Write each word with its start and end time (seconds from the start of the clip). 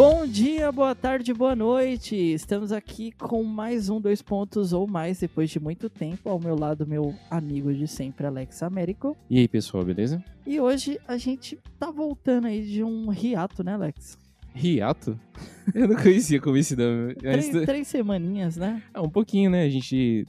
Bom 0.00 0.26
dia, 0.26 0.72
boa 0.72 0.94
tarde, 0.94 1.34
boa 1.34 1.54
noite. 1.54 2.16
Estamos 2.16 2.72
aqui 2.72 3.12
com 3.12 3.44
mais 3.44 3.90
um 3.90 4.00
dois 4.00 4.22
pontos 4.22 4.72
ou 4.72 4.86
mais 4.86 5.20
depois 5.20 5.50
de 5.50 5.60
muito 5.60 5.90
tempo. 5.90 6.30
Ao 6.30 6.40
meu 6.40 6.56
lado, 6.58 6.86
meu 6.86 7.14
amigo 7.30 7.70
de 7.74 7.86
sempre, 7.86 8.26
Alex 8.26 8.62
Américo. 8.62 9.14
E 9.28 9.38
aí, 9.38 9.46
pessoal, 9.46 9.84
beleza? 9.84 10.24
E 10.46 10.58
hoje 10.58 10.98
a 11.06 11.18
gente 11.18 11.58
tá 11.78 11.90
voltando 11.90 12.46
aí 12.46 12.64
de 12.64 12.82
um 12.82 13.12
hiato, 13.12 13.62
né, 13.62 13.74
Alex? 13.74 14.16
Hiato? 14.56 15.20
Eu 15.74 15.88
não 15.88 15.96
conhecia 15.96 16.40
como 16.40 16.56
esse 16.56 16.74
nome. 16.74 17.14
Três, 17.20 17.50
três 17.50 17.86
semaninhas, 17.86 18.56
né? 18.56 18.82
É, 18.94 19.00
um 19.00 19.10
pouquinho, 19.10 19.50
né? 19.50 19.64
A 19.64 19.68
gente 19.68 20.26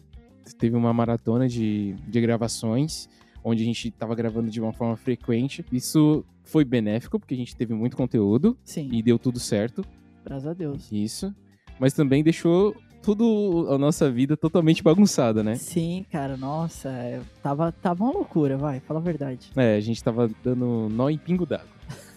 teve 0.60 0.76
uma 0.76 0.94
maratona 0.94 1.48
de, 1.48 1.96
de 2.10 2.20
gravações, 2.20 3.08
onde 3.42 3.64
a 3.64 3.66
gente 3.66 3.90
tava 3.90 4.16
gravando 4.16 4.52
de 4.52 4.60
uma 4.60 4.74
forma 4.74 4.98
frequente. 4.98 5.64
Isso 5.72 6.26
foi 6.52 6.66
benéfico, 6.66 7.18
porque 7.18 7.34
a 7.34 7.38
gente 7.38 7.56
teve 7.56 7.74
muito 7.74 7.96
conteúdo 7.96 8.58
Sim, 8.64 8.90
e 8.92 9.02
deu 9.02 9.18
tudo 9.18 9.40
certo. 9.40 9.86
graças 10.24 10.48
a 10.48 10.54
Deus. 10.54 10.92
Isso. 10.92 11.34
Mas 11.80 11.94
também 11.94 12.24
deixou 12.24 12.76
tudo 13.02 13.68
a 13.70 13.78
nossa 13.78 14.12
vida 14.12 14.38
totalmente 14.38 14.84
bagunçada, 14.84 15.42
né? 15.42 15.56
Sim, 15.56 16.06
cara, 16.12 16.38
nossa, 16.38 16.90
é, 16.90 17.22
tava, 17.42 17.72
tava 17.72 18.04
uma 18.04 18.14
loucura, 18.14 18.58
vai, 18.58 18.80
fala 18.82 19.00
a 19.00 19.04
verdade. 19.04 19.50
É, 19.56 19.76
a 19.76 19.80
gente 19.80 20.04
tava 20.04 20.30
dando 20.44 20.90
nó 20.92 21.10
em 21.10 21.18
pingo 21.18 21.46
d'água. 21.46 21.66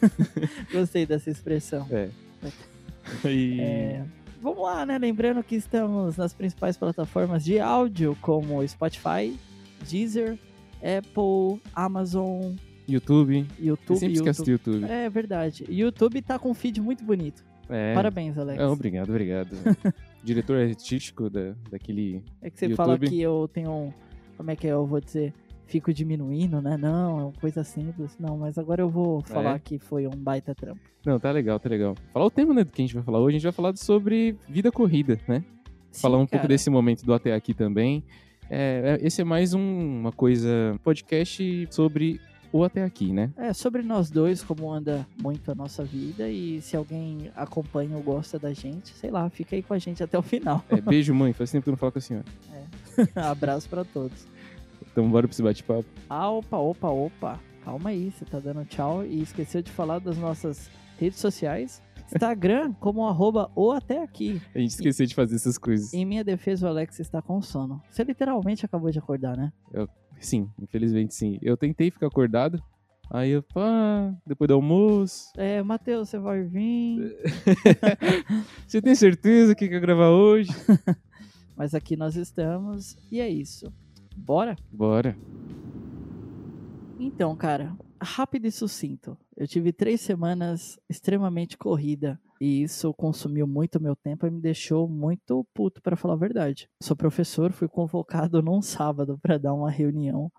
Gostei 0.71 1.07
dessa 1.07 1.31
expressão. 1.31 1.87
É. 1.91 2.09
E... 3.23 3.61
É, 3.61 4.03
vamos 4.41 4.63
lá, 4.63 4.87
né? 4.87 4.97
Lembrando 4.97 5.43
que 5.45 5.55
estamos 5.57 6.17
nas 6.17 6.33
principais 6.33 6.75
plataformas 6.75 7.45
de 7.45 7.61
áudio, 7.61 8.17
como 8.23 8.67
Spotify, 8.67 9.39
Deezer, 9.87 10.39
Apple, 10.79 11.61
Amazon, 11.75 12.55
YouTube. 12.89 13.47
Eu 13.59 13.67
YouTube. 13.67 13.99
sempre 13.99 14.15
esqueço 14.15 14.45
do 14.45 14.51
YouTube. 14.51 14.75
YouTube. 14.81 14.93
É 14.93 15.09
verdade. 15.11 15.65
YouTube 15.69 16.23
tá 16.23 16.39
com 16.39 16.51
um 16.51 16.55
feed 16.55 16.81
muito 16.81 17.05
bonito. 17.05 17.45
É. 17.69 17.95
Parabéns, 17.95 18.37
Alex. 18.37 18.61
É, 18.61 18.67
obrigado, 18.67 19.09
obrigado. 19.09 19.49
Diretor 20.23 20.59
artístico 20.61 21.31
da, 21.31 21.55
daquele. 21.71 22.23
É 22.43 22.51
que 22.51 22.59
você 22.59 22.75
fala 22.75 22.93
YouTube. 22.93 23.09
que 23.11 23.21
eu 23.21 23.49
tenho 23.53 23.71
um. 23.71 23.93
Como 24.37 24.51
é 24.51 24.57
que 24.57 24.67
é? 24.67 24.73
Eu 24.73 24.87
vou 24.87 25.01
dizer. 25.01 25.33
Fico 25.67 25.95
diminuindo, 25.95 26.61
né? 26.61 26.77
Não, 26.77 27.19
é 27.19 27.23
uma 27.25 27.33
coisa 27.33 27.65
simples. 27.65 28.15
Não, 28.21 28.37
mas 28.37 28.59
agora 28.59 28.83
eu 28.83 28.89
vou 28.91 29.23
falar 29.23 29.55
É? 29.57 29.59
que 29.59 29.79
foi 29.79 30.07
um 30.07 30.11
baita 30.11 30.55
trampo. 30.55 30.79
Não, 31.07 31.19
tá 31.19 31.31
legal, 31.31 31.59
tá 31.59 31.71
legal. 31.71 31.95
Falar 32.13 32.27
o 32.27 32.31
tema, 32.31 32.53
né, 32.53 32.65
do 32.65 32.71
que 32.71 32.83
a 32.83 32.85
gente 32.85 32.95
vai 32.95 33.03
falar 33.03 33.19
hoje, 33.19 33.37
a 33.37 33.39
gente 33.39 33.45
vai 33.45 33.53
falar 33.53 33.75
sobre 33.79 34.37
vida 34.47 34.71
corrida, 34.71 35.19
né? 35.27 35.43
Sim, 35.91 36.03
falar 36.03 36.17
um 36.19 36.27
pouco 36.27 36.37
cara. 36.37 36.49
desse 36.49 36.69
momento 36.69 37.03
do 37.07 37.15
até 37.15 37.33
aqui 37.35 37.55
também. 37.55 38.05
É, 38.51 38.99
é- 39.01 39.07
esse 39.07 39.23
é 39.23 39.25
mais 39.25 39.55
um- 39.55 40.01
uma 40.01 40.13
coisa, 40.13 40.79
podcast 40.85 41.67
sobre 41.71 42.21
o 42.55 42.63
até 42.63 42.85
aqui, 42.85 43.13
né? 43.13 43.33
É, 43.37 43.53
sobre 43.53 43.83
nós 43.83 44.09
dois, 44.09 44.41
como 44.41 44.71
anda 44.71 45.05
muito 45.21 45.51
a 45.51 45.57
nossa 45.57 45.83
vida. 45.83 46.29
E 46.29 46.63
se 46.63 46.77
alguém 46.77 47.33
acompanha 47.35 47.97
ou 47.97 48.03
gosta 48.03 48.39
da 48.39 48.53
gente, 48.53 48.95
sei 48.95 49.11
lá, 49.11 49.29
fica 49.29 49.57
aí 49.57 49.63
com 49.63 49.75
a 49.75 49.79
gente 49.79 50.05
até 50.05 50.17
o 50.17 50.23
final. 50.23 50.65
É, 50.69 50.81
beijo, 50.81 51.13
mãe. 51.13 51.33
Faz 51.33 51.51
tempo 51.51 51.65
que 51.65 51.71
eu 51.71 51.73
não 51.73 51.79
falo 51.79 51.91
com 51.91 51.99
a 51.99 52.03
senhora. 52.03 52.25
Abraço 53.17 53.69
pra 53.69 53.85
todos. 53.85 54.29
Então 54.93 55.11
bora 55.11 55.27
pra 55.27 55.35
esse 55.35 55.43
bate-papo. 55.43 55.85
Ah, 56.09 56.31
opa, 56.31 56.57
opa, 56.57 56.89
opa. 56.89 57.41
Calma 57.65 57.91
aí, 57.91 58.13
você 58.13 58.25
tá 58.25 58.39
dando 58.39 58.65
tchau 58.67 59.05
e 59.05 59.21
esqueceu 59.21 59.61
de 59.61 59.73
falar 59.73 59.99
das 59.99 60.17
nossas 60.17 60.71
redes 61.01 61.19
sociais. 61.19 61.83
Instagram, 62.07 62.73
como 62.79 63.05
arroba 63.09 63.51
ou 63.57 63.73
até 63.73 64.01
aqui. 64.01 64.41
A 64.55 64.61
gente 64.61 64.71
esqueceu 64.71 65.07
de 65.07 65.15
fazer 65.17 65.35
essas 65.35 65.59
coisas. 65.59 65.93
Em 65.93 66.05
minha 66.05 66.23
defesa, 66.23 66.67
o 66.67 66.69
Alex 66.69 67.01
está 67.01 67.21
com 67.21 67.43
sono. 67.43 67.83
Você 67.91 68.05
literalmente 68.05 68.65
acabou 68.65 68.93
de 68.93 69.01
acordar, 69.01 69.37
né? 69.37 69.53
Sim, 70.21 70.51
infelizmente 70.61 71.15
sim. 71.15 71.39
Eu 71.43 71.57
tentei 71.57 71.91
ficar 71.91 72.07
acordado. 72.07 72.63
Aí 73.11 73.31
eu, 73.31 73.43
pá, 73.43 74.15
depois 74.27 74.49
do 74.49 74.55
almoço. 74.55 75.31
É, 75.37 75.63
Matheus, 75.63 76.09
você 76.09 76.19
vai 76.19 76.43
vir. 76.43 77.17
Você 78.67 78.81
tem 78.81 78.95
certeza 78.95 79.55
que 79.55 79.69
quer 79.69 79.81
gravar 79.81 80.09
hoje? 80.09 80.51
Mas 81.57 81.75
aqui 81.75 81.97
nós 81.97 82.17
estamos 82.17 82.97
e 83.13 83.21
é 83.21 83.29
isso. 83.29 83.73
Bora? 84.17 84.57
Bora. 84.73 85.17
Então, 86.99 87.37
cara, 87.37 87.77
rápido 88.01 88.47
e 88.47 88.51
sucinto. 88.51 89.17
Eu 89.37 89.47
tive 89.47 89.73
três 89.73 90.01
semanas 90.01 90.79
extremamente 90.89 91.57
corrida 91.59 92.19
e 92.41 92.63
isso 92.63 92.93
consumiu 92.95 93.47
muito 93.47 93.81
meu 93.81 93.95
tempo 93.97 94.27
e 94.27 94.31
me 94.31 94.41
deixou 94.41 94.89
muito 94.89 95.47
puto, 95.55 95.81
pra 95.83 95.97
falar 95.97 96.15
a 96.15 96.19
verdade. 96.19 96.69
Sou 96.81 96.97
professor, 96.97 97.53
fui 97.53 97.69
convocado 97.69 98.41
num 98.43 98.61
sábado 98.63 99.19
pra 99.23 99.39
dar 99.39 99.55
uma 99.55 99.71
reunião 99.71 100.31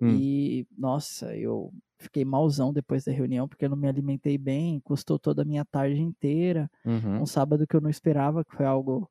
Hum. 0.00 0.16
e, 0.18 0.66
nossa, 0.76 1.36
eu 1.36 1.72
fiquei 1.96 2.24
malzão 2.24 2.72
depois 2.72 3.04
da 3.04 3.12
reunião 3.12 3.46
porque 3.46 3.64
eu 3.64 3.68
não 3.70 3.76
me 3.76 3.86
alimentei 3.86 4.36
bem, 4.36 4.80
custou 4.80 5.16
toda 5.16 5.42
a 5.42 5.44
minha 5.44 5.64
tarde 5.64 6.00
inteira. 6.02 6.68
Uhum. 6.84 7.22
Um 7.22 7.26
sábado 7.26 7.64
que 7.68 7.76
eu 7.76 7.80
não 7.80 7.88
esperava, 7.88 8.44
que 8.44 8.52
foi 8.56 8.66
algo 8.66 9.08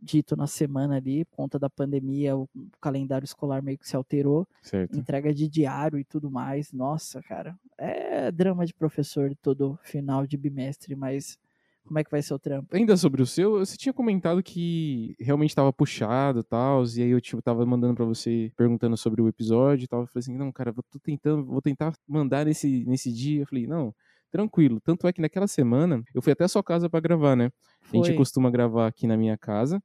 dito 0.00 0.34
na 0.34 0.48
semana 0.48 0.96
ali, 0.96 1.24
por 1.26 1.36
conta 1.36 1.60
da 1.60 1.70
pandemia, 1.70 2.36
o 2.36 2.48
calendário 2.80 3.24
escolar 3.24 3.62
meio 3.62 3.78
que 3.78 3.88
se 3.88 3.94
alterou 3.94 4.48
Certo. 4.60 4.98
entrega 4.98 5.32
de 5.32 5.46
diário 5.46 5.96
e 5.96 6.02
tudo 6.04 6.28
mais. 6.28 6.72
Nossa, 6.72 7.22
cara, 7.22 7.56
é 7.78 8.32
drama 8.32 8.66
de 8.66 8.74
professor 8.74 9.32
todo 9.40 9.78
final 9.84 10.26
de 10.26 10.36
bimestre, 10.36 10.96
mas 10.96 11.38
como 11.84 11.98
é 11.98 12.04
que 12.04 12.10
vai 12.10 12.22
ser 12.22 12.34
o 12.34 12.38
trampo? 12.38 12.74
Ainda 12.74 12.96
sobre 12.96 13.22
o 13.22 13.26
seu, 13.26 13.58
você 13.58 13.76
tinha 13.76 13.92
comentado 13.92 14.42
que 14.42 15.14
realmente 15.18 15.50
estava 15.50 15.72
puxado 15.72 16.40
e 16.40 16.44
tal, 16.44 16.84
e 16.84 17.02
aí 17.02 17.10
eu 17.10 17.20
tipo, 17.20 17.42
tava 17.42 17.64
mandando 17.66 17.94
pra 17.94 18.04
você 18.04 18.52
perguntando 18.56 18.96
sobre 18.96 19.20
o 19.20 19.28
episódio 19.28 19.84
e 19.84 19.88
tal. 19.88 20.00
Eu 20.00 20.06
falei 20.06 20.20
assim, 20.20 20.36
não, 20.36 20.52
cara, 20.52 20.72
vou 20.72 20.82
tô 20.90 20.98
tentando, 20.98 21.44
vou 21.44 21.60
tentar 21.60 21.92
mandar 22.06 22.46
nesse, 22.46 22.84
nesse 22.86 23.12
dia. 23.12 23.42
Eu 23.42 23.46
falei, 23.46 23.66
não, 23.66 23.94
tranquilo. 24.30 24.80
Tanto 24.80 25.06
é 25.06 25.12
que 25.12 25.20
naquela 25.20 25.46
semana 25.46 26.02
eu 26.14 26.22
fui 26.22 26.32
até 26.32 26.44
a 26.44 26.48
sua 26.48 26.62
casa 26.62 26.88
pra 26.88 27.00
gravar, 27.00 27.36
né? 27.36 27.50
A 27.92 27.96
gente 27.96 28.08
Foi. 28.08 28.16
costuma 28.16 28.50
gravar 28.50 28.86
aqui 28.86 29.06
na 29.06 29.16
minha 29.16 29.36
casa, 29.36 29.82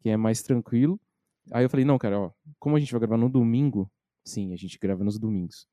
que 0.00 0.08
é 0.08 0.16
mais 0.16 0.42
tranquilo. 0.42 0.98
Aí 1.52 1.64
eu 1.64 1.70
falei, 1.70 1.84
não, 1.84 1.98
cara, 1.98 2.18
ó, 2.18 2.30
como 2.58 2.76
a 2.76 2.80
gente 2.80 2.92
vai 2.92 3.00
gravar 3.00 3.16
no 3.16 3.28
domingo, 3.28 3.90
sim, 4.24 4.52
a 4.52 4.56
gente 4.56 4.78
grava 4.78 5.04
nos 5.04 5.18
domingos. 5.18 5.66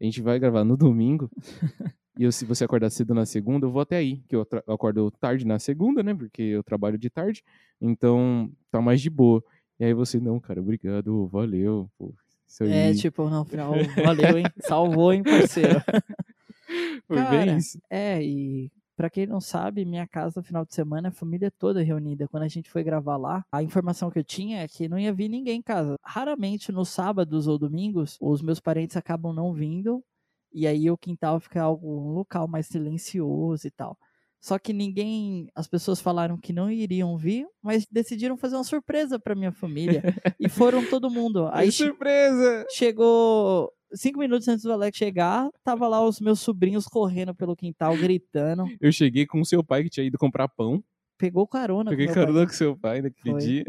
A 0.00 0.04
gente 0.04 0.20
vai 0.20 0.38
gravar 0.38 0.64
no 0.64 0.76
domingo. 0.76 1.30
e 2.18 2.24
eu, 2.24 2.32
se 2.32 2.44
você 2.44 2.64
acordar 2.64 2.90
cedo 2.90 3.14
na 3.14 3.24
segunda, 3.24 3.66
eu 3.66 3.70
vou 3.70 3.80
até 3.82 3.96
aí, 3.96 4.18
que 4.28 4.36
eu, 4.36 4.46
eu 4.66 4.74
acordo 4.74 5.10
tarde 5.12 5.46
na 5.46 5.58
segunda, 5.58 6.02
né? 6.02 6.14
Porque 6.14 6.42
eu 6.42 6.62
trabalho 6.62 6.98
de 6.98 7.08
tarde. 7.08 7.42
Então, 7.80 8.50
tá 8.70 8.80
mais 8.80 9.00
de 9.00 9.08
boa. 9.08 9.42
E 9.80 9.84
aí 9.84 9.94
você, 9.94 10.20
não, 10.20 10.38
cara, 10.38 10.60
obrigado, 10.60 11.26
valeu. 11.28 11.90
Pô, 11.98 12.14
É, 12.68 12.92
tipo, 12.94 13.28
no 13.28 13.44
final, 13.46 13.72
valeu, 14.04 14.38
hein? 14.38 14.44
Salvou, 14.60 15.12
hein, 15.12 15.22
parceiro? 15.22 15.80
foi 17.08 17.16
cara, 17.16 17.30
bem 17.30 17.56
isso. 17.56 17.78
É, 17.90 18.22
e 18.22 18.70
pra 18.94 19.08
quem 19.08 19.26
não 19.26 19.40
sabe, 19.40 19.84
minha 19.84 20.06
casa 20.06 20.34
no 20.40 20.44
final 20.44 20.64
de 20.64 20.74
semana, 20.74 21.08
a 21.08 21.12
família 21.12 21.50
toda 21.50 21.82
reunida. 21.82 22.28
Quando 22.28 22.42
a 22.42 22.48
gente 22.48 22.70
foi 22.70 22.84
gravar 22.84 23.16
lá, 23.16 23.44
a 23.50 23.62
informação 23.62 24.10
que 24.10 24.18
eu 24.18 24.24
tinha 24.24 24.60
é 24.60 24.68
que 24.68 24.88
não 24.88 24.98
ia 24.98 25.12
vir 25.12 25.28
ninguém 25.28 25.58
em 25.58 25.62
casa. 25.62 25.96
Raramente 26.04 26.70
nos 26.70 26.90
sábados 26.90 27.46
ou 27.48 27.58
domingos, 27.58 28.18
os 28.20 28.42
meus 28.42 28.60
parentes 28.60 28.96
acabam 28.96 29.34
não 29.34 29.52
vindo, 29.52 30.04
e 30.52 30.66
aí 30.66 30.90
o 30.90 30.96
quintal 30.98 31.40
fica 31.40 31.62
algo, 31.62 31.88
um 32.00 32.12
local 32.12 32.46
mais 32.48 32.66
silencioso 32.66 33.66
e 33.66 33.70
tal. 33.70 33.96
Só 34.40 34.58
que 34.58 34.72
ninguém, 34.72 35.46
as 35.54 35.68
pessoas 35.68 36.00
falaram 36.00 36.36
que 36.36 36.52
não 36.52 36.68
iriam 36.68 37.16
vir, 37.16 37.46
mas 37.62 37.86
decidiram 37.90 38.36
fazer 38.36 38.56
uma 38.56 38.64
surpresa 38.64 39.16
pra 39.18 39.36
minha 39.36 39.52
família 39.52 40.02
e 40.40 40.48
foram 40.48 40.84
todo 40.84 41.08
mundo. 41.10 41.46
Aí 41.52 41.70
che- 41.70 41.84
surpresa! 41.86 42.66
Chegou 42.70 43.70
cinco 43.94 44.18
minutos 44.18 44.48
antes 44.48 44.64
do 44.64 44.72
Alex 44.72 44.98
chegar, 44.98 45.48
tava 45.62 45.86
lá 45.86 46.04
os 46.04 46.18
meus 46.20 46.40
sobrinhos 46.40 46.86
correndo 46.86 47.32
pelo 47.34 47.54
quintal, 47.54 47.96
gritando. 47.96 48.64
Eu 48.80 48.90
cheguei 48.90 49.26
com 49.26 49.40
o 49.40 49.44
seu 49.46 49.62
pai 49.62 49.84
que 49.84 49.90
tinha 49.90 50.04
ido 50.06 50.18
comprar 50.18 50.48
pão. 50.48 50.82
Pegou 51.16 51.46
carona. 51.46 51.84
com 51.84 51.90
Peguei 51.90 52.06
meu 52.06 52.14
carona 52.14 52.38
pai. 52.38 52.46
com 52.46 52.52
seu 52.52 52.76
pai 52.76 53.00
naquele 53.02 53.30
Foi. 53.30 53.40
dia. 53.40 53.64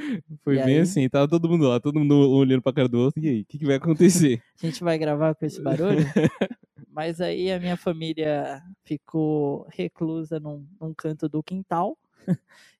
Foi 0.44 0.56
E 0.58 0.64
bem 0.64 0.74
aí? 0.76 0.80
assim, 0.80 1.08
tava 1.08 1.28
todo 1.28 1.48
mundo 1.48 1.68
lá, 1.68 1.80
todo 1.80 1.98
mundo 1.98 2.14
olhando 2.30 2.62
pra 2.62 2.72
cara 2.72 2.88
do 2.88 2.98
outro. 2.98 3.22
E 3.22 3.28
aí, 3.28 3.40
o 3.42 3.44
que, 3.46 3.58
que 3.58 3.66
vai 3.66 3.76
acontecer? 3.76 4.42
A 4.62 4.66
gente 4.66 4.82
vai 4.82 4.98
gravar 4.98 5.34
com 5.34 5.44
esse 5.46 5.60
barulho. 5.62 5.98
Mas 6.92 7.20
aí 7.20 7.50
a 7.52 7.60
minha 7.60 7.76
família 7.76 8.60
ficou 8.84 9.66
reclusa 9.70 10.40
num, 10.40 10.66
num 10.80 10.92
canto 10.92 11.28
do 11.28 11.42
quintal. 11.42 11.96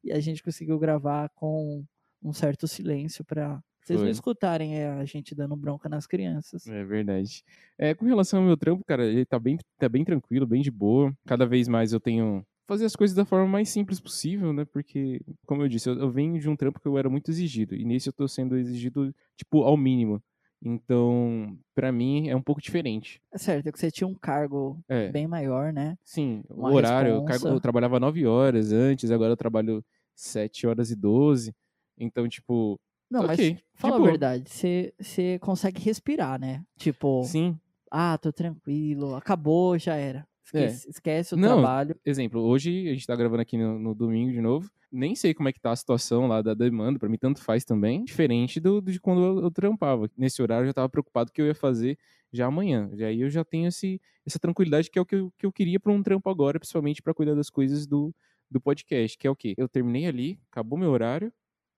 e 0.02 0.10
a 0.12 0.18
gente 0.20 0.42
conseguiu 0.42 0.78
gravar 0.78 1.28
com 1.30 1.84
um 2.22 2.32
certo 2.32 2.66
silêncio 2.66 3.24
pra 3.24 3.62
vocês 3.82 3.98
não 3.98 4.06
Foi. 4.06 4.10
escutarem 4.12 4.76
é, 4.76 4.88
a 4.90 5.04
gente 5.04 5.34
dando 5.34 5.56
bronca 5.56 5.88
nas 5.88 6.06
crianças. 6.06 6.66
É 6.66 6.84
verdade. 6.84 7.42
É, 7.78 7.94
com 7.94 8.04
relação 8.04 8.40
ao 8.40 8.46
meu 8.46 8.56
trampo, 8.56 8.84
cara, 8.84 9.06
ele 9.06 9.24
tá 9.24 9.38
bem, 9.38 9.58
tá 9.78 9.88
bem 9.88 10.04
tranquilo, 10.04 10.46
bem 10.46 10.60
de 10.60 10.70
boa. 10.70 11.12
Cada 11.26 11.46
vez 11.46 11.66
mais 11.66 11.92
eu 11.92 11.98
tenho 12.00 12.44
fazer 12.70 12.84
as 12.86 12.94
coisas 12.96 13.16
da 13.16 13.24
forma 13.24 13.46
mais 13.46 13.68
simples 13.68 14.00
possível, 14.00 14.52
né? 14.52 14.64
Porque, 14.64 15.20
como 15.46 15.62
eu 15.62 15.68
disse, 15.68 15.88
eu, 15.90 15.98
eu 15.98 16.10
venho 16.10 16.38
de 16.40 16.48
um 16.48 16.56
trampo 16.56 16.80
que 16.80 16.86
eu 16.88 16.96
era 16.96 17.10
muito 17.10 17.30
exigido. 17.30 17.74
E 17.74 17.84
nesse 17.84 18.08
eu 18.08 18.12
tô 18.12 18.28
sendo 18.28 18.56
exigido, 18.56 19.14
tipo, 19.36 19.62
ao 19.64 19.76
mínimo. 19.76 20.22
Então, 20.62 21.58
pra 21.74 21.90
mim, 21.90 22.28
é 22.28 22.36
um 22.36 22.42
pouco 22.42 22.60
diferente. 22.60 23.20
É 23.32 23.38
certo, 23.38 23.66
é 23.68 23.72
que 23.72 23.78
você 23.78 23.90
tinha 23.90 24.06
um 24.06 24.14
cargo 24.14 24.78
É. 24.88 25.10
bem 25.10 25.26
maior, 25.26 25.72
né? 25.72 25.96
Sim, 26.04 26.42
o 26.48 26.60
Uma 26.60 26.72
horário, 26.74 27.14
eu, 27.16 27.22
cargo- 27.24 27.48
eu 27.48 27.60
trabalhava 27.60 27.98
9 27.98 28.26
horas 28.26 28.70
antes, 28.72 29.10
agora 29.10 29.32
eu 29.32 29.36
trabalho 29.36 29.84
7 30.14 30.66
horas 30.66 30.90
e 30.90 30.96
12. 30.96 31.54
Então, 31.98 32.28
tipo, 32.28 32.78
Não, 33.10 33.24
ok, 33.24 33.52
mas 33.52 33.62
fala 33.74 33.96
a 33.96 33.98
boa. 33.98 34.10
verdade, 34.10 34.48
você, 34.50 34.94
você 35.00 35.38
consegue 35.40 35.80
respirar, 35.80 36.38
né? 36.38 36.62
Tipo, 36.78 37.24
Sim, 37.24 37.58
ah, 37.90 38.16
tô 38.18 38.32
tranquilo, 38.32 39.14
acabou, 39.16 39.78
já 39.78 39.96
era. 39.96 40.26
Esquece, 40.58 40.90
esquece 40.90 41.34
o 41.34 41.36
Não, 41.36 41.60
trabalho. 41.60 41.96
Exemplo, 42.04 42.40
hoje 42.40 42.88
a 42.88 42.92
gente 42.92 43.06
tá 43.06 43.14
gravando 43.14 43.42
aqui 43.42 43.56
no, 43.56 43.78
no 43.78 43.94
domingo 43.94 44.32
de 44.32 44.40
novo. 44.40 44.70
Nem 44.90 45.14
sei 45.14 45.32
como 45.32 45.48
é 45.48 45.52
que 45.52 45.60
tá 45.60 45.70
a 45.70 45.76
situação 45.76 46.26
lá 46.26 46.42
da 46.42 46.52
demanda, 46.52 46.98
pra 46.98 47.08
mim 47.08 47.16
tanto 47.16 47.42
faz 47.42 47.64
também. 47.64 48.04
Diferente 48.04 48.58
do, 48.58 48.80
de 48.80 48.98
quando 49.00 49.22
eu, 49.22 49.44
eu 49.44 49.50
trampava. 49.50 50.10
Nesse 50.16 50.42
horário 50.42 50.64
eu 50.64 50.68
já 50.68 50.74
tava 50.74 50.88
preocupado 50.88 51.30
que 51.30 51.40
eu 51.40 51.46
ia 51.46 51.54
fazer 51.54 51.96
já 52.32 52.46
amanhã. 52.46 52.90
E 52.94 53.04
aí 53.04 53.20
eu 53.20 53.30
já 53.30 53.44
tenho 53.44 53.68
esse, 53.68 54.00
essa 54.26 54.38
tranquilidade 54.38 54.90
que 54.90 54.98
é 54.98 55.02
o 55.02 55.06
que 55.06 55.16
eu, 55.16 55.32
que 55.38 55.46
eu 55.46 55.52
queria 55.52 55.78
pra 55.78 55.92
um 55.92 56.02
trampo 56.02 56.28
agora, 56.28 56.58
principalmente 56.58 57.02
pra 57.02 57.14
cuidar 57.14 57.34
das 57.34 57.50
coisas 57.50 57.86
do, 57.86 58.12
do 58.50 58.60
podcast, 58.60 59.16
que 59.16 59.26
é 59.26 59.30
o 59.30 59.36
quê? 59.36 59.54
Eu 59.56 59.68
terminei 59.68 60.06
ali, 60.06 60.40
acabou 60.50 60.78
meu 60.78 60.90
horário, 60.90 61.32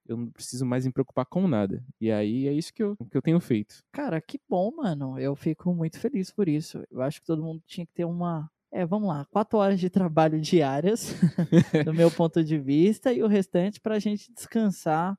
eu 0.07 0.17
não 0.17 0.31
preciso 0.31 0.67
mais 0.67 0.85
me 0.85 0.93
preocupar 0.93 1.27
com 1.27 1.47
nada. 1.47 1.85
E 2.01 2.11
aí 2.11 2.47
é 2.47 2.53
isso 2.53 2.73
que 2.73 2.83
eu, 2.83 2.97
que 3.11 3.17
eu 3.17 3.23
tenho 3.23 3.39
feito. 3.41 3.83
Cara, 3.93 4.21
que 4.21 4.41
bom, 4.49 4.73
mano. 4.75 5.19
Eu 5.19 5.37
fico 5.37 5.73
muito 5.75 5.99
feliz 5.99 6.31
por 6.31 6.49
isso. 6.49 6.83
Eu 6.91 7.03
acho 7.03 7.21
que 7.21 7.27
todo 7.27 7.43
mundo 7.43 7.63
tinha 7.67 7.87
que 7.87 7.93
ter 7.93 8.05
uma. 8.05 8.51
É, 8.73 8.87
vamos 8.87 9.07
lá, 9.09 9.27
quatro 9.27 9.59
horas 9.59 9.79
de 9.79 9.91
trabalho 9.91 10.41
diárias, 10.41 11.15
do 11.85 11.93
meu 11.93 12.11
ponto 12.11 12.43
de 12.43 12.59
vista, 12.59 13.13
e 13.13 13.23
o 13.23 13.27
restante 13.27 13.79
pra 13.81 13.99
gente 13.99 14.33
descansar 14.33 15.17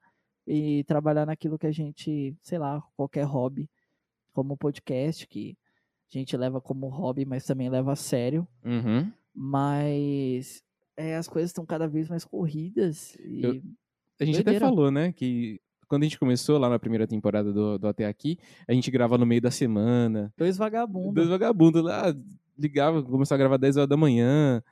e 0.47 0.83
trabalhar 0.85 1.25
naquilo 1.27 1.57
que 1.59 1.67
a 1.67 1.71
gente, 1.71 2.35
sei 2.41 2.57
lá, 2.57 2.81
qualquer 2.97 3.23
hobby, 3.25 3.69
como 4.33 4.57
podcast, 4.57 5.27
que 5.27 5.55
a 6.13 6.17
gente 6.17 6.35
leva 6.35 6.59
como 6.59 6.87
hobby, 6.87 7.25
mas 7.25 7.45
também 7.45 7.69
leva 7.69 7.93
a 7.93 7.95
sério. 7.95 8.47
Uhum. 8.65 9.11
Mas 9.35 10.63
é, 10.97 11.15
as 11.15 11.27
coisas 11.27 11.49
estão 11.51 11.65
cada 11.65 11.87
vez 11.87 12.09
mais 12.09 12.25
corridas. 12.25 13.15
E... 13.19 13.43
Eu- 13.43 13.61
A 14.19 14.25
gente 14.25 14.35
até 14.35 14.43
Doideira. 14.51 14.65
falou, 14.65 14.89
né, 14.91 15.11
que 15.11 15.59
quando 15.87 16.01
a 16.03 16.05
gente 16.05 16.17
começou 16.19 16.57
lá 16.57 16.69
na 16.69 16.79
primeira 16.79 17.05
temporada 17.05 17.53
do, 17.53 17.77
do 17.77 17.87
Até 17.87 18.05
Aqui, 18.07 18.37
a 18.67 18.73
gente 18.73 18.89
grava 18.89 19.15
no 19.17 19.25
meio 19.27 19.41
da 19.41 19.51
semana. 19.51 20.33
Dois 20.35 20.57
vagabundos. 20.57 21.13
Dois 21.13 21.29
vagabundos 21.29 21.83
lá, 21.83 22.13
ligava, 22.57 23.03
começava 23.03 23.37
a 23.37 23.43
gravar 23.43 23.57
10 23.57 23.77
horas 23.77 23.89
da 23.89 23.97
manhã, 23.97 24.63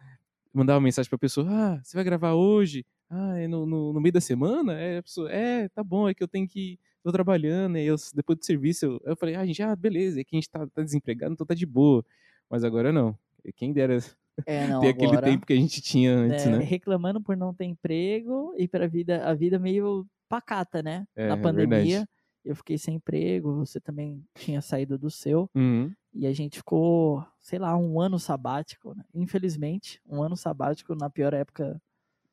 mandava 0.53 0.81
mensagem 0.81 1.09
pra 1.09 1.17
pessoa, 1.19 1.47
ah, 1.49 1.81
você 1.83 1.95
vai 1.97 2.03
gravar 2.03 2.33
hoje? 2.33 2.85
Ah, 3.09 3.37
é 3.39 3.47
no, 3.47 3.65
no, 3.65 3.93
no 3.93 4.01
meio 4.01 4.13
da 4.13 4.21
semana? 4.21 4.73
É, 4.79 4.99
a 4.99 5.03
pessoa, 5.03 5.31
é, 5.31 5.69
tá 5.69 5.83
bom, 5.83 6.09
é 6.09 6.13
que 6.13 6.23
eu 6.23 6.27
tenho 6.27 6.47
que, 6.47 6.79
tô 7.03 7.11
trabalhando, 7.11 7.77
e 7.77 7.85
eu, 7.85 7.95
depois 8.13 8.39
do 8.39 8.45
serviço, 8.45 8.85
eu, 8.85 9.01
eu 9.05 9.15
falei, 9.17 9.35
ah, 9.35 9.45
gente, 9.45 9.61
ah, 9.63 9.75
beleza, 9.75 10.21
é 10.21 10.23
que 10.23 10.35
a 10.35 10.39
gente 10.39 10.49
tá, 10.49 10.65
tá 10.67 10.83
desempregado, 10.83 11.33
então 11.33 11.45
tá 11.47 11.53
de 11.55 11.65
boa. 11.65 12.05
Mas 12.49 12.63
agora 12.63 12.91
não, 12.91 13.17
quem 13.55 13.73
dera 13.73 13.99
É, 14.45 14.65
não, 14.67 14.81
ter 14.81 14.89
aquele 14.89 15.17
agora, 15.17 15.27
tempo 15.31 15.45
que 15.45 15.53
a 15.53 15.55
gente 15.55 15.81
tinha 15.81 16.13
antes, 16.13 16.45
é, 16.45 16.49
né? 16.49 16.65
reclamando 16.65 17.21
por 17.21 17.37
não 17.37 17.53
ter 17.53 17.65
emprego 17.65 18.53
e 18.57 18.67
para 18.67 18.87
vida 18.87 19.25
a 19.27 19.33
vida 19.35 19.59
meio 19.59 20.07
pacata, 20.29 20.83
né? 20.83 21.07
É, 21.15 21.23
Na 21.27 21.33
é 21.33 21.35
pandemia, 21.37 21.51
verdade. 21.51 22.07
eu 22.45 22.55
fiquei 22.55 22.77
sem 22.77 22.95
emprego, 22.95 23.55
você 23.55 23.79
também 23.81 24.25
tinha 24.35 24.61
saído 24.61 24.97
do 24.97 25.09
seu 25.11 25.49
Uhum. 25.55 25.95
E 26.13 26.27
a 26.27 26.33
gente 26.33 26.57
ficou, 26.57 27.25
sei 27.39 27.59
lá, 27.59 27.75
um 27.77 27.99
ano 27.99 28.19
sabático, 28.19 28.93
né? 28.95 29.03
Infelizmente, 29.13 30.01
um 30.05 30.21
ano 30.21 30.35
sabático 30.37 30.93
na 30.95 31.09
pior 31.09 31.33
época. 31.33 31.81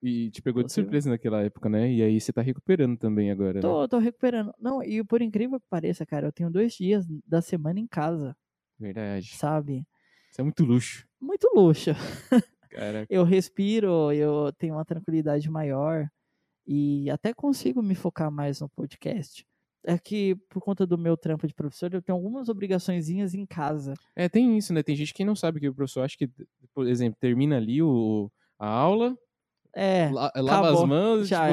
E 0.02 0.30
te 0.30 0.40
pegou 0.42 0.62
de 0.62 0.68
Possível. 0.68 0.84
surpresa 0.84 1.10
naquela 1.10 1.42
época, 1.42 1.68
né? 1.68 1.90
E 1.92 2.02
aí 2.02 2.20
você 2.20 2.32
tá 2.32 2.40
recuperando 2.40 2.96
também 2.96 3.30
agora, 3.30 3.54
né? 3.54 3.60
Tô, 3.60 3.88
tô 3.88 3.98
recuperando. 3.98 4.52
Não, 4.58 4.82
e 4.82 5.02
por 5.04 5.20
incrível 5.22 5.58
que 5.60 5.66
pareça, 5.68 6.06
cara, 6.06 6.26
eu 6.28 6.32
tenho 6.32 6.50
dois 6.50 6.74
dias 6.74 7.04
da 7.26 7.40
semana 7.42 7.80
em 7.80 7.86
casa, 7.86 8.36
Verdade. 8.78 9.36
sabe? 9.36 9.86
Isso 10.30 10.40
é 10.40 10.44
muito 10.44 10.64
luxo. 10.64 11.06
Muito 11.20 11.48
luxo. 11.54 11.90
Caraca. 12.70 13.06
eu 13.10 13.24
respiro, 13.24 14.12
eu 14.12 14.52
tenho 14.52 14.74
uma 14.74 14.84
tranquilidade 14.84 15.50
maior 15.50 16.08
e 16.66 17.10
até 17.10 17.32
consigo 17.34 17.82
me 17.82 17.94
focar 17.94 18.30
mais 18.30 18.60
no 18.60 18.68
podcast. 18.68 19.46
É 19.84 19.98
que 19.98 20.34
por 20.48 20.60
conta 20.62 20.86
do 20.86 20.98
meu 20.98 21.16
trampo 21.16 21.46
de 21.46 21.54
professor, 21.54 21.92
eu 21.94 22.02
tenho 22.02 22.16
algumas 22.16 22.48
obrigaçõezinhas 22.48 23.34
em 23.34 23.46
casa. 23.46 23.98
É, 24.16 24.28
tem 24.28 24.56
isso, 24.58 24.72
né? 24.72 24.82
Tem 24.82 24.96
gente 24.96 25.14
que 25.14 25.24
não 25.24 25.36
sabe 25.36 25.60
que 25.60 25.68
o 25.68 25.74
professor 25.74 26.02
acha 26.02 26.16
que, 26.16 26.28
por 26.74 26.86
exemplo, 26.86 27.18
termina 27.20 27.56
ali 27.56 27.82
o, 27.82 28.30
a 28.58 28.66
aula, 28.68 29.16
É, 29.74 30.06
la- 30.08 30.32
lava 30.36 30.70
acabou, 30.70 30.70
as 30.70 30.82
mãos, 30.84 31.28
já 31.28 31.48
tipo, 31.48 31.52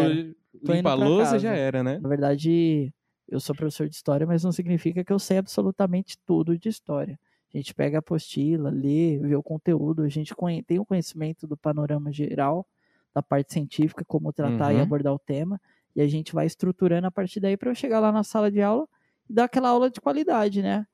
limpa 0.64 0.92
a 0.92 0.96
louça, 0.96 1.40
casa. 1.40 1.40
já 1.40 1.54
era, 1.54 1.84
né? 1.84 2.02
na 2.02 2.10
verdade, 2.10 2.94
eu 3.28 3.40
sou 3.40 3.56
professor 3.56 3.88
de 3.90 3.96
história, 3.96 4.26
mas 4.28 4.44
não 4.44 4.52
significa 4.52 5.04
que 5.04 5.14
eu 5.14 5.20
sei 5.20 5.38
absolutamente 5.38 6.18
tudo 6.26 6.58
de 6.58 6.70
história. 6.70 7.20
A 7.54 7.58
gente 7.58 7.74
pega 7.74 7.98
a 7.98 8.00
apostila, 8.00 8.70
lê, 8.70 9.18
vê 9.20 9.36
o 9.36 9.44
conteúdo, 9.44 10.04
a 10.04 10.10
gente 10.10 10.34
tem 10.68 10.80
o 10.80 10.86
conhecimento 10.86 11.48
do 11.48 11.56
panorama 11.58 12.12
geral, 12.12 12.68
da 13.14 13.24
parte 13.24 13.54
científica, 13.54 14.04
como 14.06 14.34
tratar 14.34 14.74
e 14.74 14.80
Uhum. 14.80 14.82
abordar 14.82 15.14
o 15.14 15.20
tema, 15.20 15.60
e 15.96 16.02
a 16.02 16.08
gente 16.08 16.34
vai 16.34 16.46
estruturando 16.46 17.08
a 17.08 17.12
partir 17.12 17.40
daí 17.40 17.56
para 17.58 17.70
eu 17.72 17.76
chegar 17.76 18.00
lá 18.00 18.12
na 18.12 18.24
sala 18.24 18.52
de 18.52 18.62
aula 18.62 18.88
e 19.30 19.34
dar 19.34 19.46
aquela 19.46 19.70
aula 19.70 19.90
de 19.90 20.02
qualidade, 20.02 20.62
né? 20.62 20.86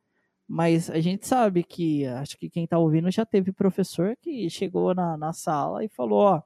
Mas 0.47 0.89
a 0.89 0.99
gente 0.99 1.25
sabe 1.27 1.63
que, 1.63 2.05
acho 2.05 2.37
que 2.37 2.49
quem 2.49 2.67
tá 2.67 2.77
ouvindo 2.77 3.09
já 3.09 3.25
teve 3.25 3.51
professor 3.53 4.15
que 4.21 4.49
chegou 4.49 4.93
na, 4.93 5.17
na 5.17 5.33
sala 5.33 5.83
e 5.83 5.89
falou, 5.89 6.19
ó, 6.19 6.41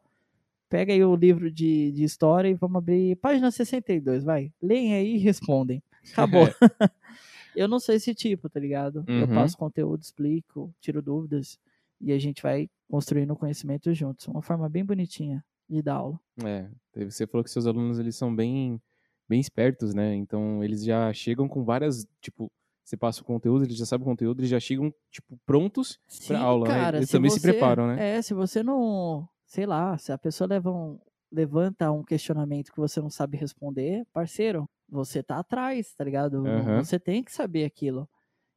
pega 0.70 0.94
aí 0.94 1.04
o 1.04 1.16
livro 1.16 1.52
de, 1.52 1.92
de 1.92 2.04
história 2.04 2.48
e 2.50 2.54
vamos 2.54 2.78
abrir 2.78 3.16
página 3.18 3.50
62, 3.52 4.24
vai. 4.24 4.52
Leem 4.62 4.94
aí 4.94 5.16
e 5.16 5.18
respondem. 5.18 5.82
Acabou. 6.14 6.48
eu 7.56 7.68
não 7.68 7.80
sou 7.80 7.96
esse 7.96 8.14
tipo, 8.14 8.50
tá 8.50 8.60
ligado? 8.60 9.04
Eu 9.08 9.28
Uhum. 9.28 9.34
passo 9.36 9.58
conteúdo, 9.58 10.02
explico, 10.02 10.74
tiro 10.80 11.02
dúvidas 11.02 11.60
e 12.00 12.12
a 12.12 12.20
gente 12.20 12.42
vai 12.44 12.70
construindo 12.90 13.36
conhecimento 13.36 13.94
juntos. 13.94 14.28
Uma 14.28 14.42
forma 14.42 14.70
bem 14.70 14.86
bonitinha 14.86 15.44
de 15.70 15.82
dar 15.82 15.96
aula. 15.96 16.20
É, 16.44 16.70
você 17.06 17.26
falou 17.26 17.44
que 17.44 17.50
seus 17.50 17.66
alunos 17.66 17.98
eles 18.00 18.16
são 18.16 18.36
bem, 18.36 18.82
bem 19.28 19.40
espertos, 19.40 19.94
né? 19.94 20.16
Então 20.16 20.64
eles 20.64 20.84
já 20.84 21.12
chegam 21.14 21.48
com 21.48 21.64
várias, 21.64 22.06
tipo, 22.22 22.52
você 22.84 22.98
passa 22.98 23.22
o 23.22 23.26
conteúdo, 23.26 23.64
eles 23.66 23.78
já 23.78 23.86
sabem 23.86 24.04
o 24.06 24.10
conteúdo, 24.10 24.40
eles 24.42 24.50
já 24.50 24.60
chegam, 24.60 24.94
tipo, 25.10 25.38
prontos 25.46 26.00
Sim, 26.08 26.36
aula, 26.36 26.68
né? 26.68 26.76
cara, 26.76 26.98
Eles 26.98 27.10
se 27.10 27.14
também 27.14 27.32
se 27.32 27.40
você- 27.40 27.52
preparam, 27.52 27.88
né? 27.88 28.18
É, 28.18 28.22
se 28.22 28.34
você 28.34 28.62
não, 28.62 29.28
sei 29.46 29.66
lá, 29.66 29.98
se 29.98 30.12
a 30.12 30.18
pessoa 30.18 30.48
leva 30.48 30.72
um- 30.72 31.00
levanta 31.32 31.92
um 31.92 32.04
questionamento 32.04 32.72
que 32.72 32.80
você 32.80 33.02
não 33.02 33.10
sabe 33.10 33.38
responder, 33.38 34.06
parceiro, 34.14 34.70
você 34.88 35.24
tá 35.24 35.40
atrás, 35.40 35.94
tá 35.96 36.04
ligado? 36.04 36.46
Aham. 36.46 36.84
Você 36.84 37.00
tem 37.00 37.24
que 37.24 37.32
saber 37.32 37.66
aquilo. 37.66 38.08